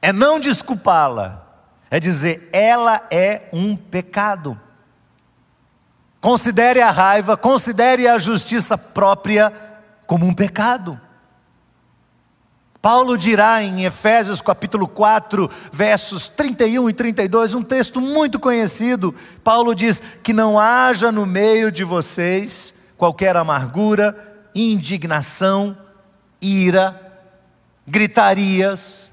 [0.00, 1.44] É não desculpá-la,
[1.90, 4.58] é dizer, ela é um pecado.
[6.20, 9.52] Considere a raiva, considere a justiça própria
[10.06, 11.00] como um pecado.
[12.80, 19.12] Paulo dirá em Efésios capítulo 4, versos 31 e 32, um texto muito conhecido.
[19.42, 24.16] Paulo diz: Que não haja no meio de vocês qualquer amargura,
[24.54, 25.76] indignação,
[26.46, 27.00] ira,
[27.86, 29.12] gritarias,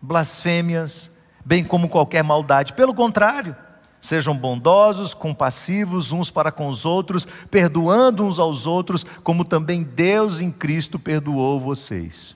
[0.00, 1.10] blasfêmias,
[1.44, 2.72] bem como qualquer maldade.
[2.72, 3.56] Pelo contrário,
[4.00, 10.40] sejam bondosos, compassivos uns para com os outros, perdoando uns aos outros, como também Deus
[10.40, 12.34] em Cristo perdoou vocês.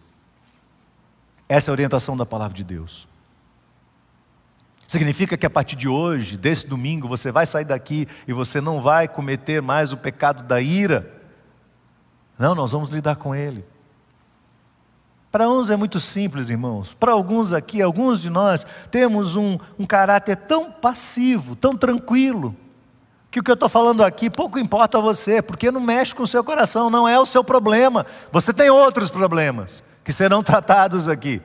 [1.49, 3.09] Essa é a orientação da palavra de Deus.
[4.87, 8.81] Significa que a partir de hoje, desse domingo, você vai sair daqui e você não
[8.81, 11.09] vai cometer mais o pecado da ira.
[12.37, 13.65] Não, nós vamos lidar com ele.
[15.31, 16.95] Para uns é muito simples, irmãos.
[16.99, 22.57] Para alguns aqui, alguns de nós, temos um, um caráter tão passivo, tão tranquilo,
[23.31, 26.25] que o que eu estou falando aqui pouco importa a você, porque não mexe com
[26.25, 28.05] o seu coração, não é o seu problema.
[28.33, 31.41] Você tem outros problemas que serão tratados aqui.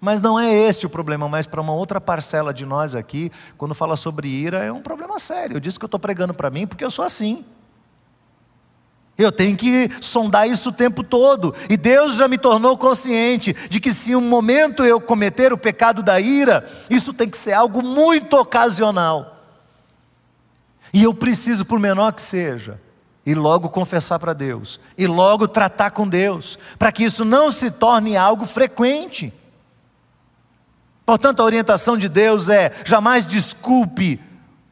[0.00, 3.74] Mas não é este o problema, mas para uma outra parcela de nós aqui, quando
[3.74, 5.56] fala sobre ira, é um problema sério.
[5.56, 7.44] Eu disse que eu estou pregando para mim porque eu sou assim.
[9.18, 11.52] Eu tenho que sondar isso o tempo todo.
[11.68, 16.04] E Deus já me tornou consciente de que se um momento eu cometer o pecado
[16.04, 19.44] da ira, isso tem que ser algo muito ocasional.
[20.94, 22.80] E eu preciso, por menor que seja,
[23.26, 27.72] e logo confessar para Deus, e logo tratar com Deus, para que isso não se
[27.72, 29.32] torne algo frequente.
[31.04, 34.20] Portanto, a orientação de Deus é: jamais desculpe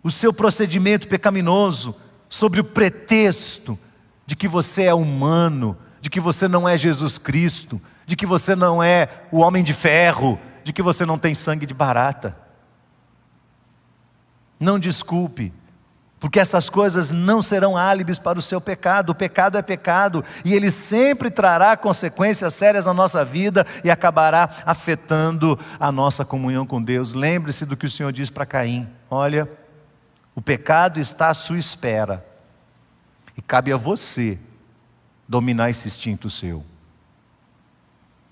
[0.04, 1.96] o seu procedimento pecaminoso
[2.28, 3.76] sobre o pretexto
[4.26, 8.54] de que você é humano, de que você não é Jesus Cristo, de que você
[8.54, 12.36] não é o homem de ferro, de que você não tem sangue de barata.
[14.58, 15.52] Não desculpe
[16.18, 19.10] porque essas coisas não serão álibis para o seu pecado.
[19.10, 24.48] O pecado é pecado e ele sempre trará consequências sérias na nossa vida e acabará
[24.64, 27.12] afetando a nossa comunhão com Deus.
[27.12, 29.48] Lembre-se do que o Senhor diz para Caim: olha,
[30.34, 32.24] o pecado está à sua espera
[33.36, 34.38] e cabe a você
[35.28, 36.64] dominar esse instinto seu.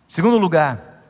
[0.09, 1.03] Segundo lugar,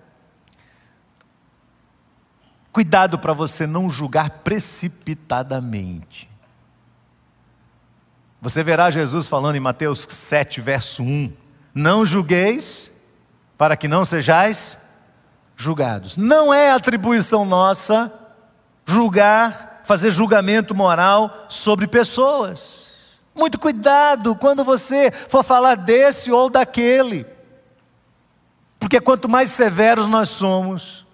[2.73, 6.31] cuidado para você não julgar precipitadamente.
[8.41, 11.33] Você verá Jesus falando em Mateus 7, verso 1:
[11.75, 12.91] Não julgueis,
[13.57, 14.79] para que não sejais
[15.57, 16.17] julgados.
[16.17, 18.13] Não é atribuição nossa
[18.87, 22.94] julgar, fazer julgamento moral sobre pessoas.
[23.35, 27.27] Muito cuidado quando você for falar desse ou daquele.
[28.79, 31.05] Porque quanto mais severos nós somos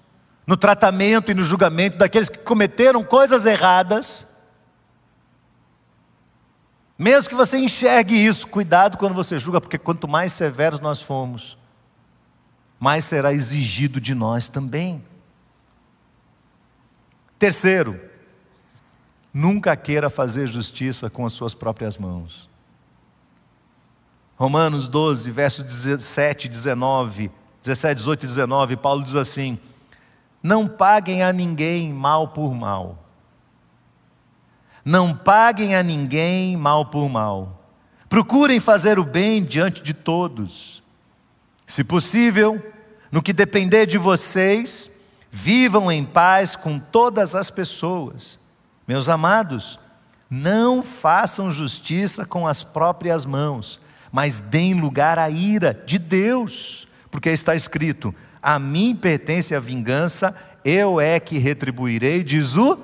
[0.47, 4.27] no tratamento e no julgamento daqueles que cometeram coisas erradas,
[6.99, 11.57] mesmo que você enxergue isso, cuidado quando você julga, porque quanto mais severos nós formos,
[12.79, 15.05] mais será exigido de nós também.
[17.39, 18.10] Terceiro,
[19.33, 22.49] nunca queira fazer justiça com as suas próprias mãos.
[24.37, 27.31] Romanos 12, versos 17, 19,
[27.63, 29.59] 17, 18 e 19, Paulo diz assim:
[30.43, 33.11] Não paguem a ninguém mal por mal
[34.85, 37.63] não paguem a ninguém mal por mal.
[38.09, 40.83] Procurem fazer o bem diante de todos.
[41.67, 42.61] Se possível,
[43.11, 44.91] no que depender de vocês,
[45.31, 48.40] vivam em paz com todas as pessoas.
[48.87, 49.79] Meus amados,
[50.29, 53.81] não façam justiça com as próprias mãos,
[54.13, 60.35] mas deem lugar à ira de Deus, porque está escrito: A mim pertence a vingança,
[60.65, 62.79] eu é que retribuirei, diz o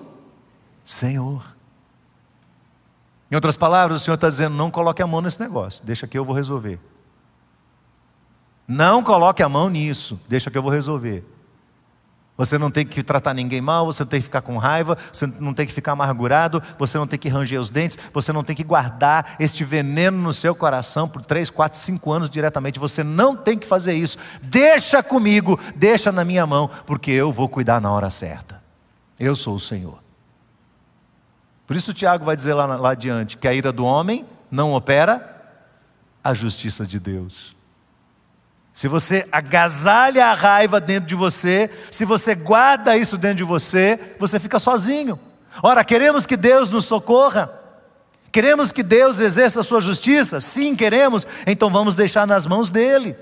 [0.84, 1.56] Senhor.
[3.30, 6.16] Em outras palavras, o Senhor está dizendo: não coloque a mão nesse negócio, deixa que
[6.16, 6.78] eu vou resolver.
[8.66, 11.24] Não coloque a mão nisso, deixa que eu vou resolver.
[12.36, 15.26] Você não tem que tratar ninguém mal, você não tem que ficar com raiva, você
[15.26, 18.54] não tem que ficar amargurado, você não tem que ranger os dentes, você não tem
[18.54, 22.78] que guardar este veneno no seu coração por três, quatro, cinco anos diretamente.
[22.78, 24.18] Você não tem que fazer isso.
[24.42, 28.62] Deixa comigo, deixa na minha mão, porque eu vou cuidar na hora certa.
[29.18, 30.02] Eu sou o Senhor.
[31.66, 35.34] Por isso Tiago vai dizer lá, lá adiante que a ira do homem não opera
[36.22, 37.55] a justiça de Deus.
[38.76, 43.98] Se você agasalha a raiva dentro de você, se você guarda isso dentro de você,
[44.18, 45.18] você fica sozinho.
[45.62, 47.50] Ora, queremos que Deus nos socorra?
[48.30, 50.40] Queremos que Deus exerça a sua justiça?
[50.40, 51.26] Sim, queremos.
[51.46, 53.16] Então vamos deixar nas mãos dele.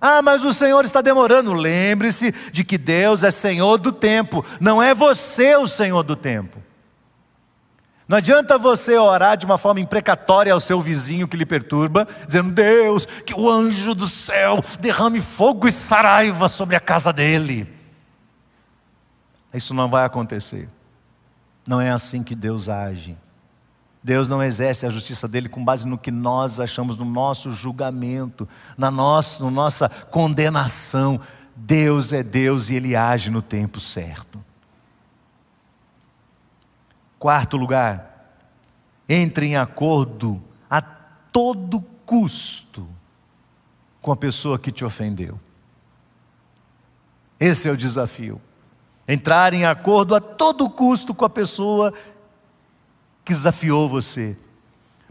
[0.00, 1.52] Ah, mas o Senhor está demorando.
[1.52, 6.62] Lembre-se de que Deus é Senhor do tempo, não é você o Senhor do tempo.
[8.12, 12.50] Não adianta você orar de uma forma imprecatória ao seu vizinho que lhe perturba, dizendo:
[12.50, 17.66] Deus, que o anjo do céu derrame fogo e saraiva sobre a casa dele.
[19.54, 20.68] Isso não vai acontecer.
[21.66, 23.16] Não é assim que Deus age.
[24.02, 28.46] Deus não exerce a justiça dele com base no que nós achamos, no nosso julgamento,
[28.76, 31.18] na nossa, na nossa condenação.
[31.56, 34.51] Deus é Deus e ele age no tempo certo.
[37.22, 38.34] Quarto lugar,
[39.08, 42.84] entre em acordo a todo custo
[44.00, 45.38] com a pessoa que te ofendeu.
[47.38, 48.42] Esse é o desafio.
[49.06, 51.94] Entrar em acordo a todo custo com a pessoa
[53.24, 54.36] que desafiou você.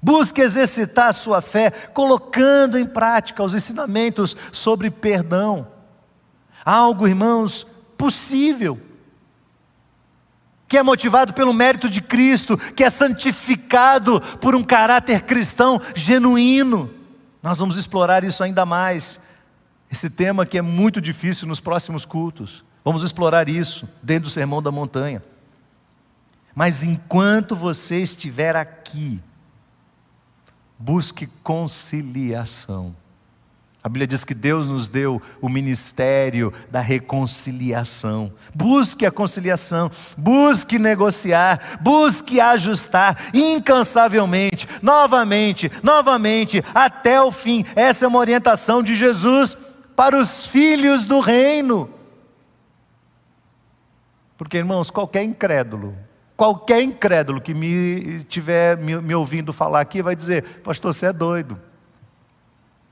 [0.03, 5.65] Busque exercitar a sua fé, colocando em prática os ensinamentos sobre perdão.
[6.65, 7.65] Algo, irmãos,
[7.97, 8.90] possível,
[10.71, 16.89] que é motivado pelo mérito de Cristo, que é santificado por um caráter cristão genuíno.
[17.43, 19.19] Nós vamos explorar isso ainda mais.
[19.91, 22.63] Esse tema que é muito difícil nos próximos cultos.
[22.85, 25.21] Vamos explorar isso dentro do Sermão da Montanha.
[26.55, 29.19] Mas enquanto você estiver aqui,
[30.79, 32.95] busque conciliação.
[33.83, 38.31] A Bíblia diz que Deus nos deu o ministério da reconciliação.
[38.53, 47.65] Busque a conciliação, busque negociar, busque ajustar incansavelmente, novamente, novamente, até o fim.
[47.75, 49.57] Essa é uma orientação de Jesus
[49.95, 51.89] para os filhos do reino.
[54.37, 55.95] Porque, irmãos, qualquer incrédulo
[56.41, 61.13] Qualquer incrédulo que me tiver me, me ouvindo falar aqui vai dizer: Pastor, você é
[61.13, 61.61] doido.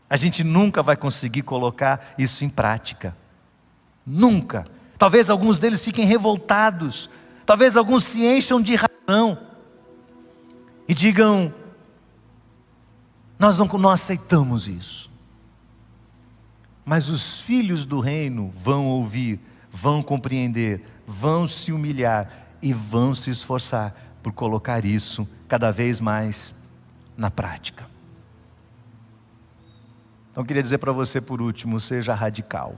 [0.10, 3.16] A gente nunca vai conseguir colocar isso em prática.
[4.06, 4.66] Nunca.
[4.98, 7.10] Talvez alguns deles fiquem revoltados.
[7.46, 9.38] Talvez alguns se encham de razão.
[10.88, 11.54] E digam:
[13.38, 15.10] Nós não, não aceitamos isso.
[16.84, 19.40] Mas os filhos do reino vão ouvir,
[19.70, 23.94] vão compreender, vão se humilhar e vão se esforçar
[24.24, 26.54] por colocar isso cada vez mais
[27.16, 27.89] na prática.
[30.32, 32.76] Então, eu queria dizer para você por último: seja radical.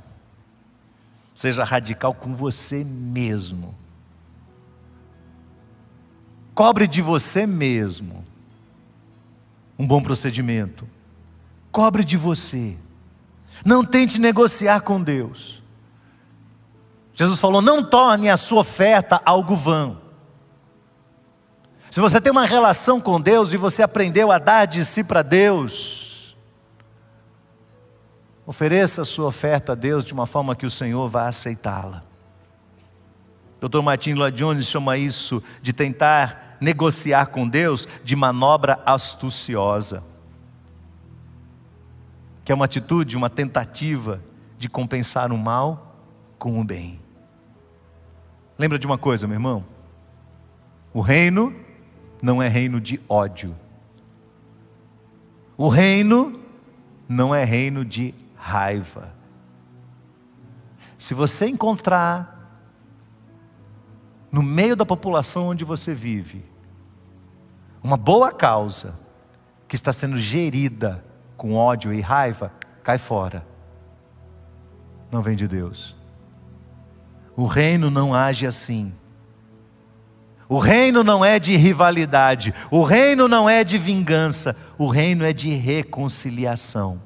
[1.36, 3.76] Seja radical com você mesmo.
[6.54, 8.26] Cobre de você mesmo
[9.82, 10.88] um bom procedimento.
[11.72, 12.78] Cobre de você.
[13.66, 15.64] Não tente negociar com Deus.
[17.16, 19.98] Jesus falou: não torne a sua oferta algo vã.
[21.90, 25.22] Se você tem uma relação com Deus e você aprendeu a dar de si para
[25.22, 26.01] Deus,
[28.52, 32.04] ofereça a sua oferta a Deus de uma forma que o Senhor vá aceitá-la.
[33.62, 33.82] Dr.
[33.82, 40.04] Martin Lloyd Jones chama isso de tentar negociar com Deus de manobra astuciosa,
[42.44, 44.22] que é uma atitude, uma tentativa
[44.58, 45.96] de compensar o mal
[46.38, 47.00] com o bem.
[48.60, 49.64] Lembra de uma coisa, meu irmão?
[50.94, 51.56] O reino
[52.22, 53.56] não é reino de ódio.
[55.56, 56.38] O reino
[57.08, 59.14] não é reino de raiva.
[60.98, 62.40] Se você encontrar
[64.32, 66.44] no meio da população onde você vive
[67.84, 68.98] uma boa causa
[69.68, 71.06] que está sendo gerida
[71.38, 72.52] com ódio e raiva,
[72.84, 73.46] cai fora.
[75.12, 75.96] Não vem de Deus.
[77.36, 78.94] O reino não age assim.
[80.50, 85.32] O reino não é de rivalidade, o reino não é de vingança, o reino é
[85.32, 87.02] de reconciliação.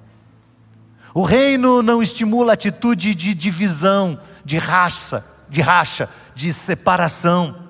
[1.16, 7.70] O reino não estimula atitude de divisão, de raça, de racha, de separação.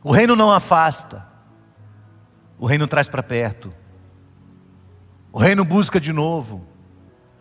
[0.00, 1.26] O reino não afasta.
[2.60, 3.74] O reino traz para perto.
[5.32, 6.64] O reino busca de novo.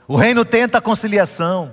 [0.07, 1.71] O reino tenta a conciliação.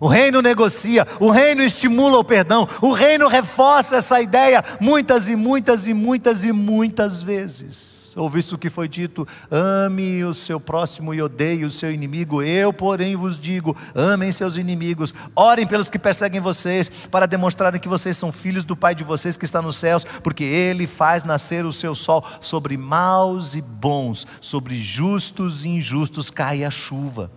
[0.00, 5.36] O reino negocia, o reino estimula o perdão, o reino reforça essa ideia muitas e
[5.36, 7.93] muitas e muitas e muitas vezes.
[8.16, 12.42] Ouviste o que foi dito: ame o seu próximo e odeie o seu inimigo.
[12.42, 17.88] Eu, porém, vos digo: amem seus inimigos, orem pelos que perseguem vocês, para demonstrarem que
[17.88, 21.64] vocês são filhos do Pai de vocês que está nos céus, porque Ele faz nascer
[21.64, 27.30] o seu sol sobre maus e bons, sobre justos e injustos cai a chuva.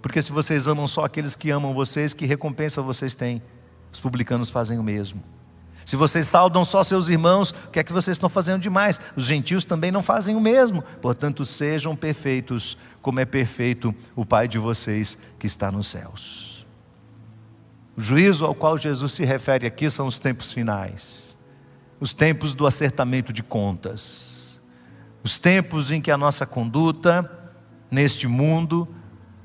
[0.00, 3.42] Porque se vocês amam só aqueles que amam vocês, que recompensa vocês têm?
[3.92, 5.22] Os publicanos fazem o mesmo.
[5.84, 9.00] Se vocês saudam só seus irmãos, o que é que vocês estão fazendo demais?
[9.16, 10.82] Os gentios também não fazem o mesmo.
[11.02, 16.66] Portanto, sejam perfeitos, como é perfeito o Pai de vocês que está nos céus.
[17.96, 21.36] O juízo ao qual Jesus se refere aqui são os tempos finais.
[22.00, 24.58] os tempos do acertamento de contas,
[25.22, 27.30] os tempos em que a nossa conduta
[27.90, 28.88] neste mundo,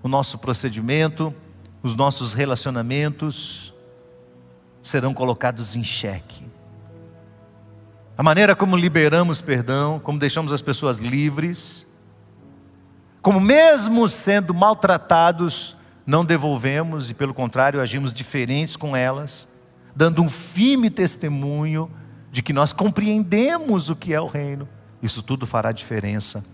[0.01, 1.35] o nosso procedimento,
[1.83, 3.73] os nossos relacionamentos
[4.85, 6.45] serão colocados em xeque.
[8.15, 11.87] A maneira como liberamos perdão, como deixamos as pessoas livres,
[13.19, 15.75] como mesmo sendo maltratados,
[16.05, 19.47] não devolvemos e, pelo contrário, agimos diferentes com elas,
[19.95, 21.91] dando um firme testemunho
[22.31, 24.69] de que nós compreendemos o que é o reino.
[25.01, 26.45] Isso tudo fará diferença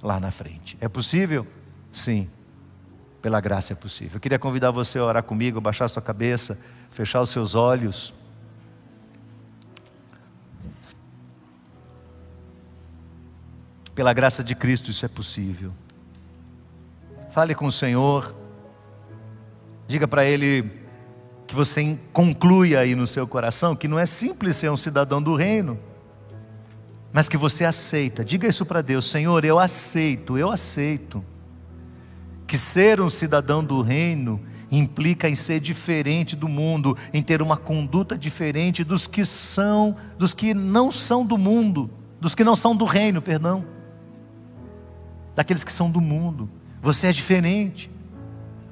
[0.00, 0.78] lá na frente.
[0.80, 1.44] É possível?
[1.90, 2.30] Sim.
[3.20, 4.14] Pela graça é possível.
[4.14, 6.56] Eu queria convidar você a orar comigo, baixar sua cabeça,
[6.90, 8.12] fechar os seus olhos.
[13.94, 15.72] Pela graça de Cristo isso é possível.
[17.30, 18.34] Fale com o Senhor.
[19.86, 20.80] Diga para Ele
[21.46, 25.34] que você conclui aí no seu coração que não é simples ser um cidadão do
[25.34, 25.78] reino,
[27.12, 28.24] mas que você aceita.
[28.24, 31.24] Diga isso para Deus: Senhor, eu aceito, eu aceito.
[32.46, 34.40] Que ser um cidadão do reino
[34.70, 40.32] implica em ser diferente do mundo, em ter uma conduta diferente dos que são, dos
[40.32, 41.90] que não são do mundo,
[42.20, 43.64] dos que não são do reino, perdão
[45.40, 46.50] daqueles que são do mundo.
[46.82, 47.90] Você é diferente.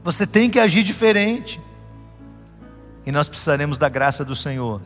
[0.05, 1.61] Você tem que agir diferente.
[3.07, 4.83] E nós precisaremos da graça do Senhor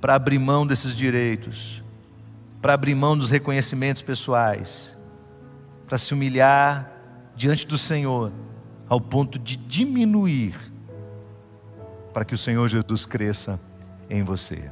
[0.00, 1.82] para abrir mão desses direitos,
[2.62, 4.96] para abrir mão dos reconhecimentos pessoais,
[5.86, 6.90] para se humilhar
[7.36, 8.32] diante do Senhor,
[8.88, 10.56] ao ponto de diminuir,
[12.12, 13.60] para que o Senhor Jesus cresça
[14.08, 14.70] em você.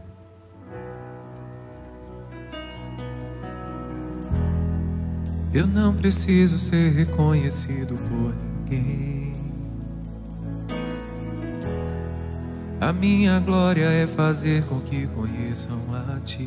[5.52, 8.34] Eu não preciso ser reconhecido por
[8.68, 9.32] ninguém.
[12.78, 16.46] A minha glória é fazer com que conheçam a Ti.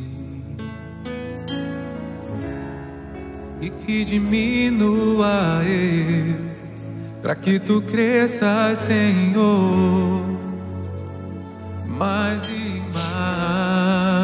[3.60, 6.49] E que diminua eu,
[7.22, 10.22] para que Tu cresças, Senhor,
[11.86, 14.20] mais e mais.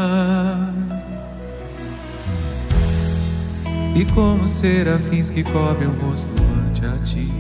[3.95, 6.33] E como serafins que cobrem o rosto
[6.69, 7.33] ante a ti.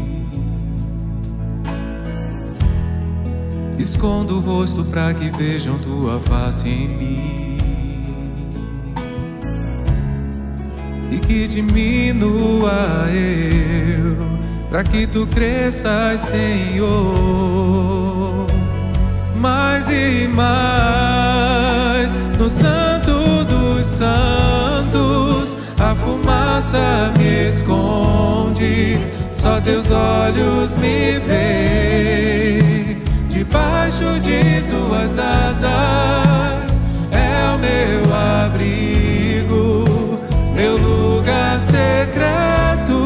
[3.79, 7.57] Escondo o rosto para que vejam tua face em mim.
[11.11, 14.36] E que diminua eu
[14.77, 16.87] para que tu cresças, Senhor
[19.35, 28.99] Mais e mais no santo dos santos a fumaça me esconde,
[29.31, 33.03] só teus olhos me veem.
[33.29, 38.03] Debaixo de tuas asas é o meu
[38.45, 39.85] abrigo,
[40.55, 43.06] meu lugar secreto.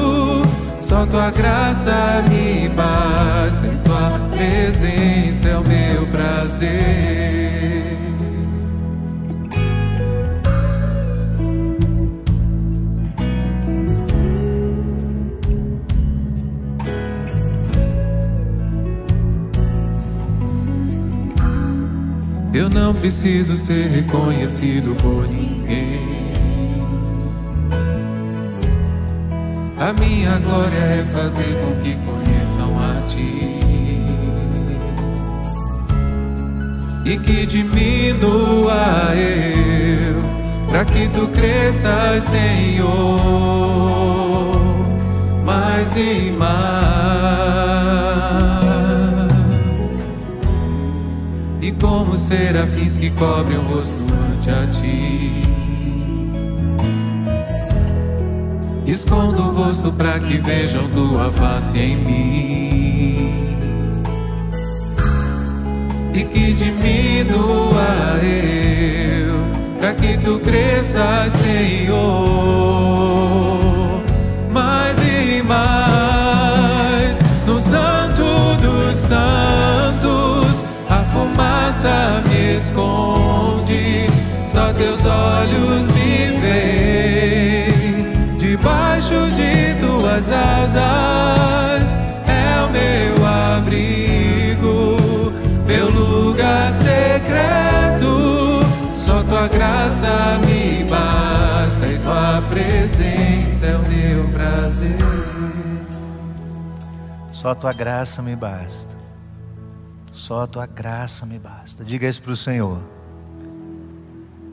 [0.90, 7.96] Só tua graça me basta, em tua presença é o meu prazer.
[22.52, 25.39] Eu não preciso ser reconhecido por ninguém.
[29.80, 33.60] A minha glória é fazer com que conheçam a Ti
[37.06, 40.22] e que diminua eu,
[40.68, 42.90] para que Tu cresças, Senhor,
[45.46, 46.60] mais e mais.
[51.62, 54.79] E como serafins que cobrem o rosto ante a ti
[58.90, 63.56] Escondo o rosto para que vejam tua face em mim.
[66.12, 69.44] E que diminua eu
[69.78, 72.00] Para que tu cresças, Senhor.
[74.50, 78.24] Mais e mais No santo
[78.60, 84.08] dos santos A fumaça me esconde.
[84.44, 85.99] Só teus olhos me
[90.10, 91.96] tuas asas
[92.26, 94.96] é o meu abrigo,
[95.66, 98.60] meu lugar secreto.
[98.96, 104.96] Só tua graça me basta e tua presença é o meu prazer.
[107.30, 108.96] Só tua graça me basta.
[110.12, 111.84] Só tua graça me basta.
[111.84, 112.80] Diga isso para o Senhor.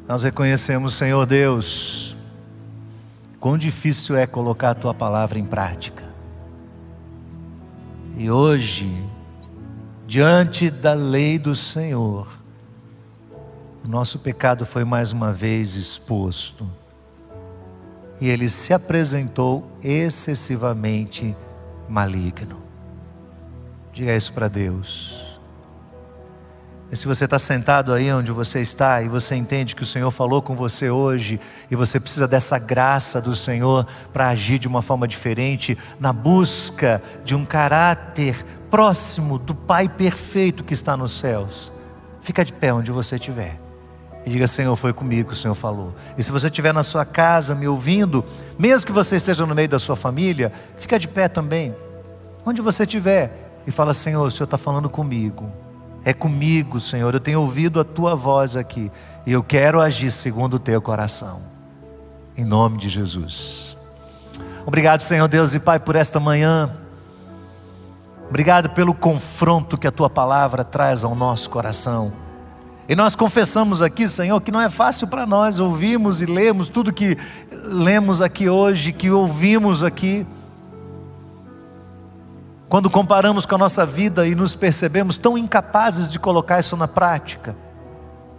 [0.07, 2.06] Nós reconhecemos, Senhor Deus,
[3.47, 6.03] quão difícil é colocar a tua palavra em prática.
[8.17, 8.91] E hoje,
[10.05, 12.27] diante da lei do Senhor,
[13.85, 16.69] o nosso pecado foi mais uma vez exposto.
[18.19, 21.33] E ele se apresentou excessivamente
[21.87, 22.61] maligno.
[23.93, 25.26] Diga isso para Deus.
[26.89, 30.09] E se você está sentado aí onde você está e você entende que o Senhor
[30.09, 31.37] falou com você hoje
[31.69, 37.01] e você precisa dessa graça do Senhor para agir de uma forma diferente, na busca
[37.25, 41.73] de um caráter próximo do Pai perfeito que está nos céus,
[42.21, 43.59] fica de pé onde você estiver.
[44.25, 45.93] E diga, Senhor, foi comigo que o Senhor falou.
[46.17, 48.23] E se você estiver na sua casa me ouvindo,
[48.57, 51.73] mesmo que você esteja no meio da sua família, fica de pé também.
[52.45, 53.61] Onde você estiver.
[53.65, 55.49] E fala, Senhor, o Senhor está falando comigo.
[56.07, 57.13] É comigo, Senhor.
[57.13, 58.89] Eu tenho ouvido a tua voz aqui.
[59.25, 61.41] E eu quero agir segundo o teu coração.
[62.37, 63.75] Em nome de Jesus.
[64.65, 66.71] Obrigado, Senhor Deus e Pai, por esta manhã.
[68.29, 72.13] Obrigado pelo confronto que a tua palavra traz ao nosso coração.
[72.87, 76.93] E nós confessamos aqui, Senhor, que não é fácil para nós ouvirmos e lermos tudo
[76.93, 77.17] que
[77.51, 80.25] lemos aqui hoje, que ouvimos aqui.
[82.69, 86.87] Quando comparamos com a nossa vida e nos percebemos tão incapazes de colocar isso na
[86.87, 87.55] prática,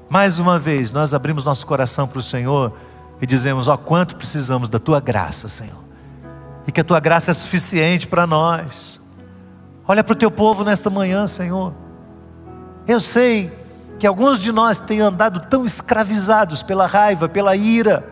[0.08, 2.74] mais uma vez nós abrimos nosso coração para o Senhor
[3.22, 5.82] e dizemos: Ó, oh, quanto precisamos da tua graça, Senhor,
[6.66, 9.00] e que a tua graça é suficiente para nós.
[9.86, 11.72] Olha para o teu povo nesta manhã, Senhor.
[12.86, 13.50] Eu sei
[13.98, 18.04] que alguns de nós têm andado tão escravizados pela raiva, pela ira,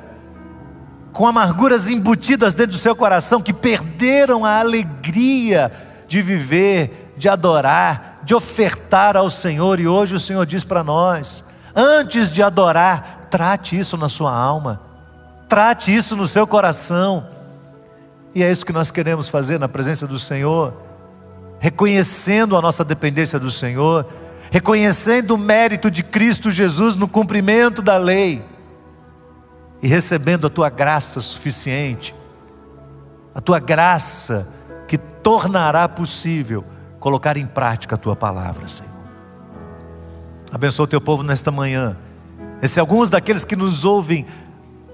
[1.13, 5.71] com amarguras embutidas dentro do seu coração, que perderam a alegria
[6.07, 9.81] de viver, de adorar, de ofertar ao Senhor.
[9.81, 11.45] E hoje o Senhor diz para nós:
[11.75, 14.81] antes de adorar, trate isso na sua alma,
[15.49, 17.27] trate isso no seu coração.
[18.35, 20.77] E é isso que nós queremos fazer na presença do Senhor,
[21.59, 24.07] reconhecendo a nossa dependência do Senhor,
[24.51, 28.45] reconhecendo o mérito de Cristo Jesus no cumprimento da lei
[29.83, 32.15] e recebendo a tua graça suficiente,
[33.35, 34.49] a tua graça
[35.27, 36.65] tornará possível
[37.01, 38.93] colocar em prática a tua palavra, Senhor.
[40.53, 41.97] Abençoa o teu povo nesta manhã.
[42.63, 44.25] E se alguns daqueles que nos ouvem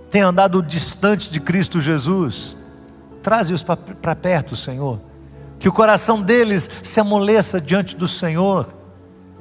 [0.09, 2.57] têm andado distante de Cristo Jesus,
[3.22, 5.01] traze-os para perto, Senhor.
[5.59, 8.68] Que o coração deles se amoleça diante do Senhor.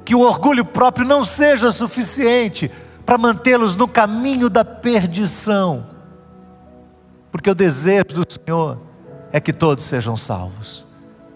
[0.04, 2.70] Que o orgulho próprio não seja suficiente
[3.06, 5.86] para mantê-los no caminho da perdição.
[7.30, 8.91] Porque o desejo do Senhor
[9.32, 10.84] é que todos sejam salvos.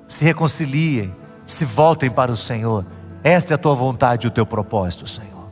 [0.07, 1.17] Se reconciliem,
[1.47, 2.85] se voltem para o Senhor.
[3.25, 5.47] Esta é a tua vontade e o teu propósito, Senhor.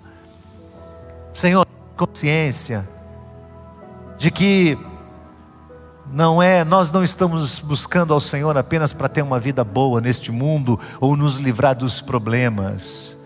[1.32, 1.66] Senhor,
[1.96, 2.86] consciência
[4.18, 4.78] de que
[6.12, 10.30] não é, nós não estamos buscando ao Senhor apenas para ter uma vida boa neste
[10.30, 13.18] mundo ou nos livrar dos problemas,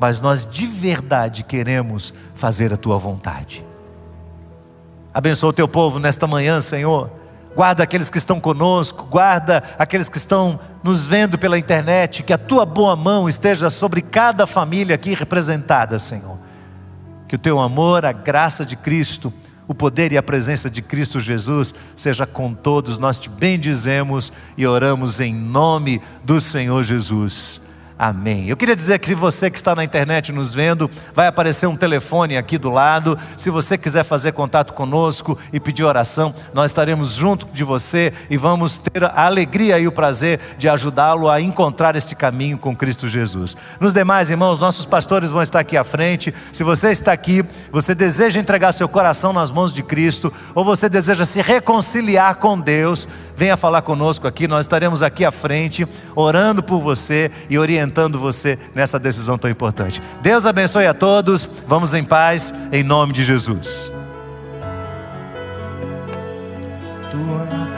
[0.00, 3.64] mas nós de verdade queremos fazer a tua vontade.
[5.12, 7.23] Abençoa o teu povo nesta manhã, Senhor
[7.54, 12.38] guarda aqueles que estão conosco, guarda aqueles que estão nos vendo pela internet, que a
[12.38, 16.38] tua boa mão esteja sobre cada família aqui representada, Senhor.
[17.28, 19.32] Que o teu amor, a graça de Cristo,
[19.66, 22.98] o poder e a presença de Cristo Jesus seja com todos.
[22.98, 27.60] Nós te bendizemos e oramos em nome do Senhor Jesus.
[28.06, 28.50] Amém.
[28.50, 32.36] Eu queria dizer que você que está na internet nos vendo, vai aparecer um telefone
[32.36, 33.18] aqui do lado.
[33.34, 38.36] Se você quiser fazer contato conosco e pedir oração, nós estaremos junto de você e
[38.36, 43.08] vamos ter a alegria e o prazer de ajudá-lo a encontrar este caminho com Cristo
[43.08, 43.56] Jesus.
[43.80, 46.34] Nos demais, irmãos, nossos pastores vão estar aqui à frente.
[46.52, 47.42] Se você está aqui,
[47.72, 52.60] você deseja entregar seu coração nas mãos de Cristo, ou você deseja se reconciliar com
[52.60, 58.18] Deus, venha falar conosco aqui, nós estaremos aqui à frente, orando por você e orientando
[58.18, 60.00] você nessa decisão tão importante.
[60.22, 63.90] Deus abençoe a todos, vamos em paz, em nome de Jesus.
[67.10, 67.73] Tua